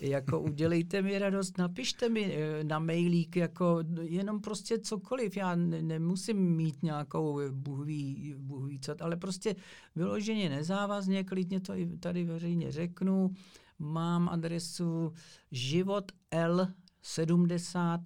jako 0.00 0.40
udělejte 0.40 1.02
mi 1.02 1.18
radost, 1.18 1.58
napište 1.58 2.08
mi 2.08 2.34
eh, 2.34 2.64
na 2.64 2.78
mailík, 2.78 3.36
jako 3.36 3.78
jenom 4.02 4.40
prostě 4.40 4.78
cokoliv, 4.78 5.36
já 5.36 5.54
ne, 5.54 5.82
nemusím 5.82 6.56
mít 6.56 6.82
nějakou 6.82 7.40
buhví, 7.50 8.34
buhví 8.38 8.80
co, 8.80 8.94
ale 9.00 9.16
prostě 9.16 9.56
vyloženě 9.96 10.48
nezávazně, 10.50 11.24
klidně 11.24 11.60
to 11.60 11.74
i 11.74 11.86
tady 11.98 12.24
veřejně 12.24 12.72
řeknu, 12.72 13.34
mám 13.78 14.28
adresu 14.28 15.12
život 15.50 16.12
L 16.30 16.68
70 17.02 18.00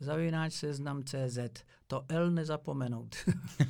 zavináč 0.00 0.52
seznam 0.52 1.02
CZ. 1.04 1.38
To 1.86 2.04
L 2.08 2.30
nezapomenout. 2.30 3.16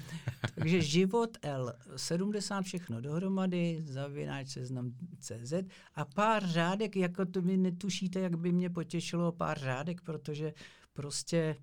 Takže 0.55 0.81
život 0.81 1.39
L, 1.43 1.73
70 1.97 2.63
všechno 2.63 3.01
dohromady, 3.01 3.83
zavináč 3.85 4.49
seznam 4.49 4.93
CZ 5.19 5.53
a 5.95 6.05
pár 6.05 6.47
řádek, 6.47 6.97
jako 6.97 7.27
to 7.27 7.43
vy 7.43 7.57
netušíte, 7.57 8.21
jak 8.21 8.39
by 8.39 8.53
mě 8.53 8.71
potěšilo 8.71 9.33
pár 9.33 9.59
řádek, 9.59 10.01
protože 10.01 10.55
prostě 10.93 11.57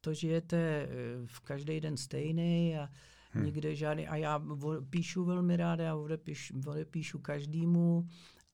to 0.00 0.14
žijete 0.14 0.56
eh, 0.56 0.88
v 1.26 1.40
každý 1.40 1.80
den 1.80 1.96
stejný 1.96 2.78
a 2.78 2.88
hmm. 3.30 3.44
nikde 3.44 3.74
žádný. 3.74 4.08
A 4.08 4.16
já 4.16 4.42
píšu 4.90 5.24
velmi 5.24 5.56
rád, 5.56 5.80
já 5.80 5.94
odepíšu, 5.96 6.60
odepíšu 6.66 7.18
každému 7.18 8.08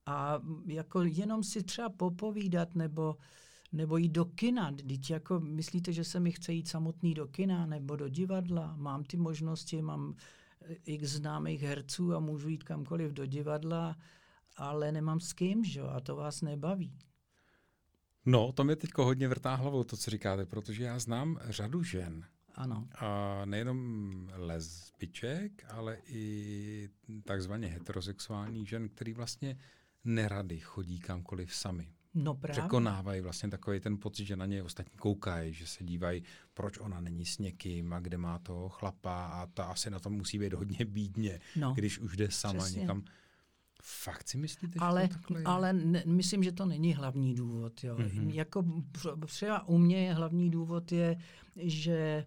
a 0.05 0.41
jako 0.65 1.01
jenom 1.01 1.43
si 1.43 1.63
třeba 1.63 1.89
popovídat 1.89 2.75
nebo 2.75 3.15
nebo 3.71 3.97
jít 3.97 4.09
do 4.09 4.25
kina. 4.25 4.71
Teď 4.71 5.09
jako 5.09 5.39
myslíte, 5.39 5.93
že 5.93 6.03
se 6.03 6.19
mi 6.19 6.31
chce 6.31 6.53
jít 6.53 6.67
samotný 6.67 7.13
do 7.13 7.27
kina 7.27 7.65
nebo 7.65 7.95
do 7.95 8.09
divadla? 8.09 8.75
Mám 8.77 9.03
ty 9.03 9.17
možnosti, 9.17 9.81
mám 9.81 10.15
x 10.85 11.09
známých 11.09 11.61
herců 11.61 12.15
a 12.15 12.19
můžu 12.19 12.49
jít 12.49 12.63
kamkoliv 12.63 13.11
do 13.11 13.25
divadla, 13.25 13.97
ale 14.57 14.91
nemám 14.91 15.19
s 15.19 15.33
kým, 15.33 15.63
že? 15.63 15.81
a 15.81 15.99
to 15.99 16.15
vás 16.15 16.41
nebaví. 16.41 16.99
No, 18.25 18.51
to 18.51 18.63
mě 18.63 18.75
teď 18.75 18.89
hodně 18.97 19.27
vrtá 19.27 19.55
hlavou, 19.55 19.83
to, 19.83 19.97
co 19.97 20.11
říkáte, 20.11 20.45
protože 20.45 20.83
já 20.83 20.99
znám 20.99 21.39
řadu 21.43 21.83
žen. 21.83 22.25
Ano. 22.55 22.87
A 22.95 23.41
nejenom 23.45 24.11
lesbiček, 24.35 25.65
ale 25.69 25.97
i 26.05 26.89
takzvaně 27.23 27.67
heterosexuální 27.67 28.65
žen, 28.65 28.89
který 28.89 29.13
vlastně 29.13 29.57
nerady 30.03 30.59
chodí 30.59 30.99
kamkoliv 30.99 31.55
sami. 31.55 31.93
No 32.23 32.33
právě. 32.33 32.61
Překonávají 32.61 33.21
vlastně 33.21 33.49
takový 33.49 33.79
ten 33.79 33.97
pocit, 33.97 34.25
že 34.25 34.35
na 34.35 34.45
ně 34.45 34.63
ostatní 34.63 34.97
koukají, 34.97 35.53
že 35.53 35.67
se 35.67 35.83
dívají, 35.83 36.23
proč 36.53 36.77
ona 36.79 37.01
není 37.01 37.25
s 37.25 37.37
někým 37.37 37.93
a 37.93 37.99
kde 37.99 38.17
má 38.17 38.39
toho 38.39 38.69
chlapa 38.69 39.25
a 39.25 39.45
ta 39.45 39.63
asi 39.63 39.89
na 39.89 39.99
tom 39.99 40.13
musí 40.13 40.39
být 40.39 40.53
hodně 40.53 40.85
bídně, 40.85 41.39
no. 41.55 41.73
když 41.73 41.99
už 41.99 42.17
jde 42.17 42.31
sama 42.31 42.63
Přesně. 42.63 42.81
někam. 42.81 43.03
Fakt 43.83 44.29
si 44.29 44.37
myslíte, 44.37 44.79
ale, 44.79 45.01
že 45.01 45.07
to 45.07 45.13
takhle 45.13 45.39
je? 45.39 45.43
Ale 45.45 45.73
ne, 45.73 46.03
myslím, 46.05 46.43
že 46.43 46.51
to 46.51 46.65
není 46.65 46.93
hlavní 46.93 47.35
důvod. 47.35 47.83
Jo. 47.83 47.95
Mm-hmm. 47.95 48.33
Jako 48.33 48.65
třeba 49.25 49.67
u 49.67 49.77
mě 49.77 50.05
je 50.05 50.13
hlavní 50.13 50.49
důvod 50.49 50.91
je, 50.91 51.17
že 51.55 52.25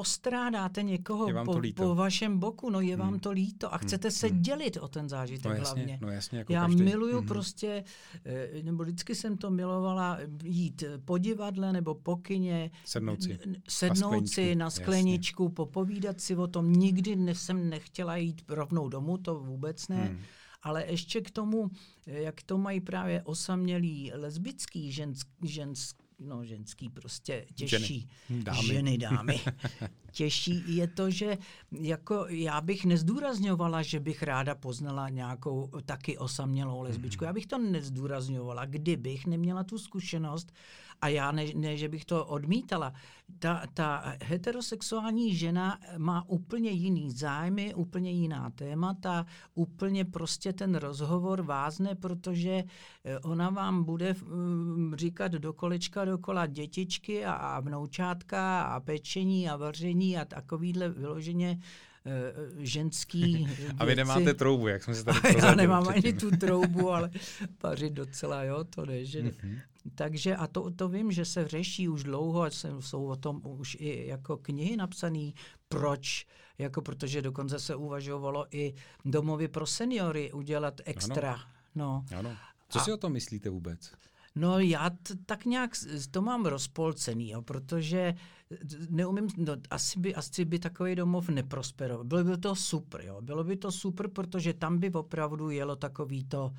postrádáte 0.00 0.82
někoho 0.82 1.32
vám 1.32 1.46
po, 1.46 1.58
líto. 1.58 1.82
po 1.82 1.94
vašem 1.94 2.38
boku, 2.38 2.70
no 2.70 2.80
je 2.80 2.96
vám 2.96 3.08
Hmm. 3.08 3.20
to 3.20 3.30
líto 3.30 3.74
a 3.74 3.76
Hmm. 3.76 3.86
chcete 3.88 4.10
se 4.10 4.26
Hmm. 4.28 4.42
dělit 4.42 4.76
o 4.76 4.88
ten 4.88 5.08
zážitek 5.08 5.44
No 5.44 5.50
jasně, 5.50 5.64
hlavně. 5.82 5.98
no 6.02 6.08
jasně, 6.10 6.38
jako 6.38 6.52
Já 6.52 6.62
každý. 6.66 6.82
miluju 6.82 7.16
Mhm. 7.18 7.26
prostě, 7.28 7.84
eh, 8.24 8.62
nebo 8.62 8.82
vždycky 8.82 9.14
jsem 9.14 9.36
to 9.36 9.50
milovala, 9.50 10.18
jít 10.44 10.84
po 11.04 11.18
divadle 11.18 11.72
nebo 11.72 11.94
po 11.94 12.16
kině, 12.16 12.70
Sednout 12.84 13.22
si. 13.22 13.38
sednout 13.68 14.26
si 14.28 14.32
skleničku, 14.32 14.58
na 14.58 14.64
jasně. 14.66 14.82
skleničku, 14.84 15.48
popovídat 15.48 16.20
si 16.20 16.36
o 16.36 16.46
tom. 16.46 16.72
Nikdy 16.72 17.16
ne, 17.16 17.34
jsem 17.34 17.68
nechtěla 17.70 18.16
jít 18.16 18.42
rovnou 18.48 18.88
domů, 18.88 19.18
to 19.18 19.34
vůbec 19.38 19.88
ne. 19.88 20.04
Hmm. 20.04 20.18
Ale 20.62 20.84
ještě 20.86 21.20
k 21.20 21.30
tomu, 21.30 21.70
eh, 22.06 22.22
jak 22.22 22.42
to 22.42 22.58
mají 22.58 22.80
právě 22.80 23.22
osamělý 23.22 24.12
lesbický 24.14 24.92
žensk, 24.92 25.28
žensk, 25.44 25.96
no 26.18 26.44
ženský 26.44 26.88
prostě 26.88 27.46
těžší. 27.54 28.08
Hm, 28.30 28.44
dámy. 28.44 28.68
Ženy, 28.68 28.98
dámy. 28.98 29.40
Těžší 30.16 30.76
je 30.76 30.86
to, 30.86 31.10
že 31.10 31.38
jako 31.72 32.26
já 32.28 32.60
bych 32.60 32.84
nezdůrazňovala, 32.84 33.82
že 33.82 34.00
bych 34.00 34.22
ráda 34.22 34.54
poznala 34.54 35.08
nějakou 35.08 35.70
taky 35.86 36.18
osamělou 36.18 36.82
lesbičku. 36.82 37.24
Já 37.24 37.32
bych 37.32 37.46
to 37.46 37.58
nezdůrazňovala, 37.58 38.64
kdybych 38.64 39.26
neměla 39.26 39.64
tu 39.64 39.78
zkušenost 39.78 40.52
a 41.00 41.08
já 41.08 41.32
ne, 41.32 41.44
ne 41.54 41.76
že 41.76 41.88
bych 41.88 42.04
to 42.04 42.24
odmítala. 42.24 42.92
Ta, 43.38 43.62
ta 43.74 44.14
heterosexuální 44.22 45.34
žena 45.34 45.78
má 45.98 46.28
úplně 46.28 46.70
jiný 46.70 47.10
zájmy, 47.10 47.74
úplně 47.74 48.10
jiná 48.10 48.50
témata, 48.50 49.26
úplně 49.54 50.04
prostě 50.04 50.52
ten 50.52 50.74
rozhovor 50.74 51.42
vázne, 51.42 51.94
protože 51.94 52.64
eh, 53.04 53.18
ona 53.18 53.50
vám 53.50 53.84
bude 53.84 54.14
mm, 54.14 54.94
říkat 54.96 55.32
do 55.32 55.52
kolečka 55.52 56.04
dokola 56.04 56.46
dětičky 56.46 57.24
a, 57.24 57.32
a 57.32 57.60
vnoučátka 57.60 58.62
a 58.62 58.80
pečení 58.80 59.48
a 59.48 59.56
vaření 59.56 60.05
a 60.16 60.24
takovýhle 60.24 60.88
vyloženě 60.88 61.60
eh, 62.06 62.32
ženský 62.58 63.48
A 63.78 63.84
vy 63.84 63.94
věci. 63.94 63.96
nemáte 63.96 64.34
troubu, 64.34 64.68
jak 64.68 64.84
jsme 64.84 64.94
se 64.94 65.04
tady 65.04 65.20
já 65.38 65.54
nemám 65.54 65.88
ani 65.88 66.00
předtím. 66.00 66.30
tu 66.30 66.36
troubu, 66.36 66.90
ale 66.90 67.10
pařit 67.58 67.92
docela, 67.92 68.42
jo, 68.44 68.64
to 68.64 68.86
ne, 68.86 69.04
že 69.04 69.22
Mhm. 69.22 69.58
takže 69.94 70.36
a 70.36 70.46
to, 70.46 70.70
to 70.70 70.88
vím, 70.88 71.12
že 71.12 71.24
se 71.24 71.48
řeší 71.48 71.88
už 71.88 72.02
dlouho, 72.02 72.42
a 72.42 72.50
jsem, 72.50 72.82
jsou 72.82 73.04
o 73.06 73.16
tom 73.16 73.40
už 73.44 73.76
i 73.80 74.06
jako 74.06 74.36
knihy 74.36 74.76
napsané, 74.76 75.30
proč, 75.68 76.26
jako 76.58 76.82
protože 76.82 77.22
dokonce 77.22 77.58
se 77.58 77.74
uvažovalo 77.74 78.46
i 78.50 78.74
domovy 79.04 79.48
pro 79.48 79.66
seniory 79.66 80.32
udělat 80.32 80.80
extra. 80.84 81.40
No. 81.74 82.04
Ano. 82.18 82.36
Co 82.68 82.78
A- 82.80 82.84
si 82.84 82.92
o 82.92 82.96
tom 82.96 83.12
myslíte 83.12 83.50
vůbec? 83.50 83.92
No 84.36 84.58
já 84.58 84.90
t- 84.90 85.14
tak 85.26 85.44
nějak 85.44 85.70
to 86.10 86.22
mám 86.22 86.46
rozpolcený, 86.46 87.30
jo, 87.30 87.42
protože 87.42 88.14
t- 88.48 88.76
neumím, 88.90 89.28
no, 89.36 89.52
asi, 89.70 90.00
by, 90.00 90.14
asi 90.14 90.44
by 90.44 90.58
takový 90.58 90.94
domov 90.94 91.28
neprosperoval. 91.28 92.04
Bylo 92.04 92.24
by 92.24 92.36
to 92.38 92.54
super, 92.54 93.00
jo. 93.04 93.20
Bylo 93.20 93.44
by 93.44 93.56
to 93.56 93.72
super, 93.72 94.08
protože 94.08 94.54
tam 94.54 94.78
by 94.78 94.90
opravdu 94.90 95.50
jelo 95.50 95.76
takový 95.76 96.24
to, 96.24 96.52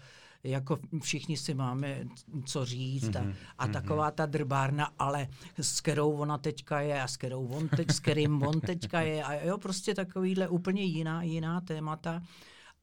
jako 0.43 0.79
všichni 1.01 1.37
si 1.37 1.53
máme 1.53 2.03
co 2.45 2.65
říct 2.65 3.15
a, 3.15 3.19
a 3.57 3.67
taková 3.67 4.11
ta 4.11 4.25
drbárna, 4.25 4.91
ale 4.99 5.27
s 5.57 5.81
kterou 5.81 6.11
ona 6.11 6.37
teďka 6.37 6.81
je 6.81 7.01
a 7.01 7.07
s 7.07 7.17
kterou 7.17 7.47
on 7.47 7.67
teď, 7.69 7.91
s 7.91 7.99
kterým 7.99 8.41
on 8.43 8.61
teďka 8.61 9.01
je 9.01 9.23
a 9.23 9.33
jo, 9.33 9.57
prostě 9.57 9.95
takovýhle 9.95 10.47
úplně 10.47 10.83
jiná, 10.83 11.23
jiná 11.23 11.61
témata. 11.61 12.21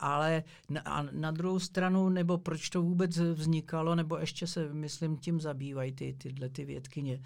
Ale 0.04 0.42
na, 0.70 1.08
na 1.12 1.30
druhou 1.30 1.58
stranu, 1.58 2.08
nebo 2.08 2.38
proč 2.38 2.70
to 2.70 2.82
vůbec 2.82 3.16
vznikalo, 3.18 3.94
nebo 3.94 4.16
ještě 4.18 4.46
se, 4.46 4.68
myslím, 4.72 5.16
tím 5.16 5.40
zabývají 5.40 5.92
ty, 5.92 6.14
tyhle 6.18 6.48
ty 6.48 6.64
vědkyně, 6.64 7.20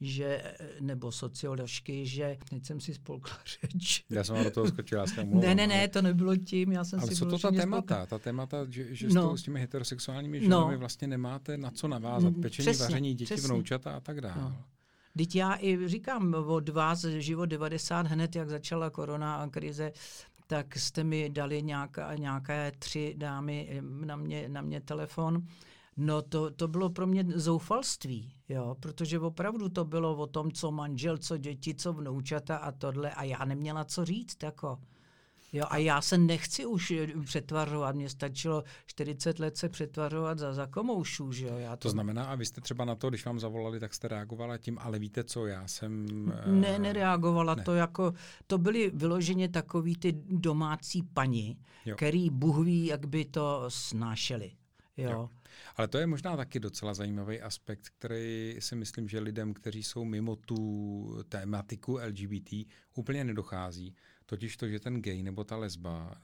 že, 0.00 0.54
nebo 0.80 1.12
socioložky, 1.12 2.06
že, 2.06 2.36
teď 2.50 2.66
jsem 2.66 2.80
si 2.80 2.94
spolkla 2.94 3.36
řeč. 3.72 4.04
Já 4.10 4.24
jsem 4.24 4.34
vám 4.34 4.44
do 4.44 4.50
toho 4.50 4.68
skočil, 4.68 4.98
já 4.98 5.06
se 5.06 5.16
Ne, 5.16 5.22
omlouvám, 5.22 5.56
ne, 5.56 5.64
ale- 5.64 5.66
ne, 5.74 5.88
to 5.88 6.02
nebylo 6.02 6.36
tím, 6.36 6.72
já 6.72 6.84
jsem 6.84 6.98
Ale 7.00 7.08
si 7.08 7.16
jsou 7.16 7.24
to 7.24 7.38
ta 7.38 7.50
vyloženě 7.50 7.58
spolkla- 7.58 7.86
témata, 7.86 8.06
ta 8.06 8.18
témata, 8.18 8.66
že, 8.68 8.94
že 8.94 9.10
s, 9.10 9.14
No. 9.14 9.36
s 9.36 9.42
těmi 9.42 9.60
heterosexuálními 9.60 10.40
No. 10.40 10.44
ženami 10.44 10.76
vlastně 10.76 11.08
nemáte 11.08 11.56
na 11.58 11.70
co 11.70 11.88
navázat. 11.88 12.32
Mm, 12.34 12.42
Pečení, 12.42 12.66
přesně, 12.66 12.82
vaření, 12.84 13.14
děti, 13.14 13.24
přesně. 13.24 13.46
vnoučata 13.48 13.96
a 13.96 14.00
tak 14.00 14.20
dále. 14.20 14.42
No. 14.42 14.56
Teď 15.16 15.36
já 15.36 15.58
i 15.60 15.88
říkám 15.88 16.34
od 16.46 16.68
vás, 16.68 17.04
život 17.04 17.46
90, 17.46 18.06
hned 18.06 18.36
jak 18.36 18.48
začala 18.50 18.90
korona 18.90 19.36
a 19.36 19.48
krize, 19.48 19.92
tak 20.46 20.76
jste 20.76 21.04
mi 21.04 21.30
dali 21.30 21.62
nějaká, 21.62 22.14
nějaké 22.14 22.72
tři 22.78 23.14
dámy 23.18 23.80
na 23.80 24.16
mě, 24.16 24.48
na 24.48 24.60
mě 24.60 24.80
telefon. 24.80 25.46
No 25.96 26.22
to, 26.22 26.50
to 26.50 26.68
bylo 26.68 26.90
pro 26.90 27.06
mě 27.06 27.24
zoufalství, 27.34 28.32
jo, 28.48 28.76
protože 28.80 29.18
opravdu 29.18 29.68
to 29.68 29.84
bylo 29.84 30.16
o 30.16 30.26
tom, 30.26 30.52
co 30.52 30.70
manžel, 30.70 31.18
co 31.18 31.36
děti, 31.36 31.74
co 31.74 31.92
vnoučata 31.92 32.56
a 32.56 32.72
tohle 32.72 33.10
a 33.10 33.24
já 33.24 33.44
neměla 33.44 33.84
co 33.84 34.04
říct, 34.04 34.42
jako. 34.42 34.78
Jo, 35.52 35.64
a 35.68 35.76
já 35.76 36.00
se 36.00 36.18
nechci 36.18 36.66
už 36.66 36.90
eh, 36.90 37.06
přetvařovat, 37.24 37.94
mně 37.94 38.08
stačilo 38.08 38.64
40 38.86 39.38
let 39.38 39.56
se 39.56 39.68
přetvařovat 39.68 40.38
za, 40.38 40.52
za 40.54 40.66
komoušů, 40.66 41.32
že 41.32 41.46
jo. 41.46 41.56
Já 41.58 41.76
To 41.76 41.90
znamená, 41.90 42.24
a 42.24 42.34
vy 42.34 42.46
jste 42.46 42.60
třeba 42.60 42.84
na 42.84 42.94
to, 42.94 43.08
když 43.08 43.24
vám 43.24 43.40
zavolali, 43.40 43.80
tak 43.80 43.94
jste 43.94 44.08
reagovala 44.08 44.58
tím, 44.58 44.78
ale 44.80 44.98
víte 44.98 45.24
co, 45.24 45.46
já 45.46 45.68
jsem... 45.68 46.06
Ne, 46.46 46.68
eh, 46.68 46.78
nereagovala 46.78 47.54
ne. 47.54 47.62
to 47.62 47.74
jako, 47.74 48.12
to 48.46 48.58
byly 48.58 48.90
vyloženě 48.94 49.48
takový 49.48 49.96
ty 49.96 50.12
domácí 50.28 51.02
pani, 51.02 51.56
Jo. 51.84 51.96
který 51.96 52.30
Bůh 52.30 52.64
ví, 52.64 52.86
jak 52.86 53.06
by 53.06 53.24
to 53.24 53.64
snášeli. 53.68 54.52
Jo. 54.96 55.10
Jo. 55.10 55.30
Ale 55.76 55.88
to 55.88 55.98
je 55.98 56.06
možná 56.06 56.36
taky 56.36 56.60
docela 56.60 56.94
zajímavý 56.94 57.40
aspekt, 57.40 57.88
který 57.98 58.56
si 58.58 58.76
myslím, 58.76 59.08
že 59.08 59.20
lidem, 59.20 59.54
kteří 59.54 59.82
jsou 59.82 60.04
mimo 60.04 60.36
tu 60.36 61.24
tématiku 61.28 61.98
LGBT, 62.06 62.54
úplně 62.94 63.24
nedochází. 63.24 63.94
Totiž 64.32 64.56
to, 64.56 64.68
že 64.68 64.80
ten 64.80 65.02
gay 65.02 65.22
nebo 65.22 65.44
ta 65.44 65.56
lesba 65.56 66.06
uh, 66.08 66.14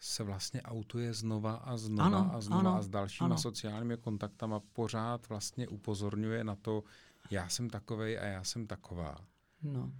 se 0.00 0.22
vlastně 0.24 0.62
autuje 0.62 1.14
znova 1.14 1.52
a 1.54 1.76
znova 1.76 2.04
Ano, 2.04 2.30
a 2.34 2.40
znova 2.40 2.60
ano, 2.60 2.74
a 2.76 2.82
s 2.82 2.88
dalšíma 2.88 3.26
ano. 3.26 3.38
sociálními 3.38 3.96
kontaktama 3.96 4.60
pořád 4.72 5.28
vlastně 5.28 5.68
upozorňuje 5.68 6.44
na 6.44 6.56
to, 6.56 6.84
já 7.30 7.48
jsem 7.48 7.70
takovej 7.70 8.18
a 8.18 8.24
já 8.24 8.44
jsem 8.44 8.66
taková. 8.66 9.16
No, 9.62 9.92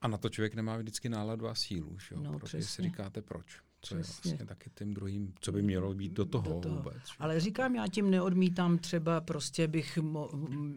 A 0.00 0.08
na 0.08 0.18
to 0.18 0.28
člověk 0.28 0.54
nemá 0.54 0.76
vždycky 0.76 1.08
náladu 1.08 1.48
a 1.48 1.54
sílu, 1.54 1.98
že 1.98 2.14
jo? 2.14 2.20
No, 2.22 2.38
protože 2.38 2.50
si 2.58 2.58
přesně. 2.58 2.84
říkáte 2.84 3.22
proč. 3.22 3.60
Co 3.80 3.96
je 3.96 4.02
Přesně. 4.02 4.30
vlastně 4.30 4.46
taky 4.46 4.70
tím 4.78 4.94
druhým, 4.94 5.34
co 5.40 5.52
by 5.52 5.62
mělo 5.62 5.94
být 5.94 6.12
do 6.12 6.24
toho, 6.24 6.54
Do 6.54 6.60
toho. 6.60 6.76
vůbec. 6.76 6.94
že? 6.96 7.14
ale 7.18 7.40
říkám, 7.40 7.74
já 7.74 7.86
tím 7.88 8.10
neodmítám, 8.10 8.78
třeba 8.78 9.20
prostě 9.20 9.68
bych, 9.68 9.98
mo- 9.98 10.28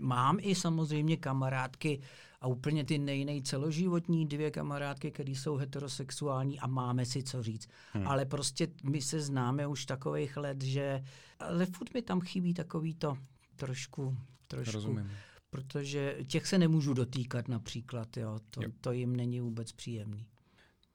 mám 0.01 0.37
i 0.41 0.55
samozřejmě 0.55 1.17
kamarádky 1.17 2.01
a 2.41 2.47
úplně 2.47 2.83
ty 2.83 2.97
nejnej 2.97 3.41
celoživotní 3.41 4.25
dvě 4.27 4.51
kamarádky, 4.51 5.11
které 5.11 5.31
jsou 5.31 5.55
heterosexuální 5.55 6.59
a 6.59 6.67
máme 6.67 7.05
si 7.05 7.23
co 7.23 7.43
říct. 7.43 7.67
Hmm. 7.93 8.07
Ale 8.07 8.25
prostě 8.25 8.67
my 8.83 9.01
se 9.01 9.21
známe 9.21 9.67
už 9.67 9.85
takových 9.85 10.37
let, 10.37 10.61
že, 10.63 11.03
ale 11.39 11.65
furt 11.65 11.93
mi 11.93 12.01
tam 12.01 12.21
chybí 12.21 12.53
takový 12.53 12.93
to 12.93 13.17
trošku, 13.55 14.17
trošku 14.47 14.71
Rozumím. 14.71 15.11
protože 15.49 16.17
těch 16.27 16.47
se 16.47 16.57
nemůžu 16.57 16.93
dotýkat 16.93 17.47
například, 17.47 18.17
jo. 18.17 18.39
To, 18.49 18.63
Jo. 18.63 18.69
to 18.81 18.91
jim 18.91 19.15
není 19.15 19.41
vůbec 19.41 19.71
příjemný. 19.71 20.25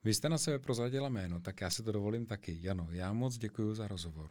Vy 0.05 0.14
jste 0.14 0.28
na 0.28 0.38
sebe 0.38 0.59
prozradila 0.59 1.09
jméno, 1.09 1.40
tak 1.40 1.61
já 1.61 1.70
si 1.70 1.83
to 1.83 1.92
dovolím 1.92 2.26
taky. 2.26 2.59
Jano, 2.61 2.88
já 2.90 3.12
moc 3.12 3.38
děkuji 3.38 3.74
za 3.74 3.88
rozhovor. 3.88 4.31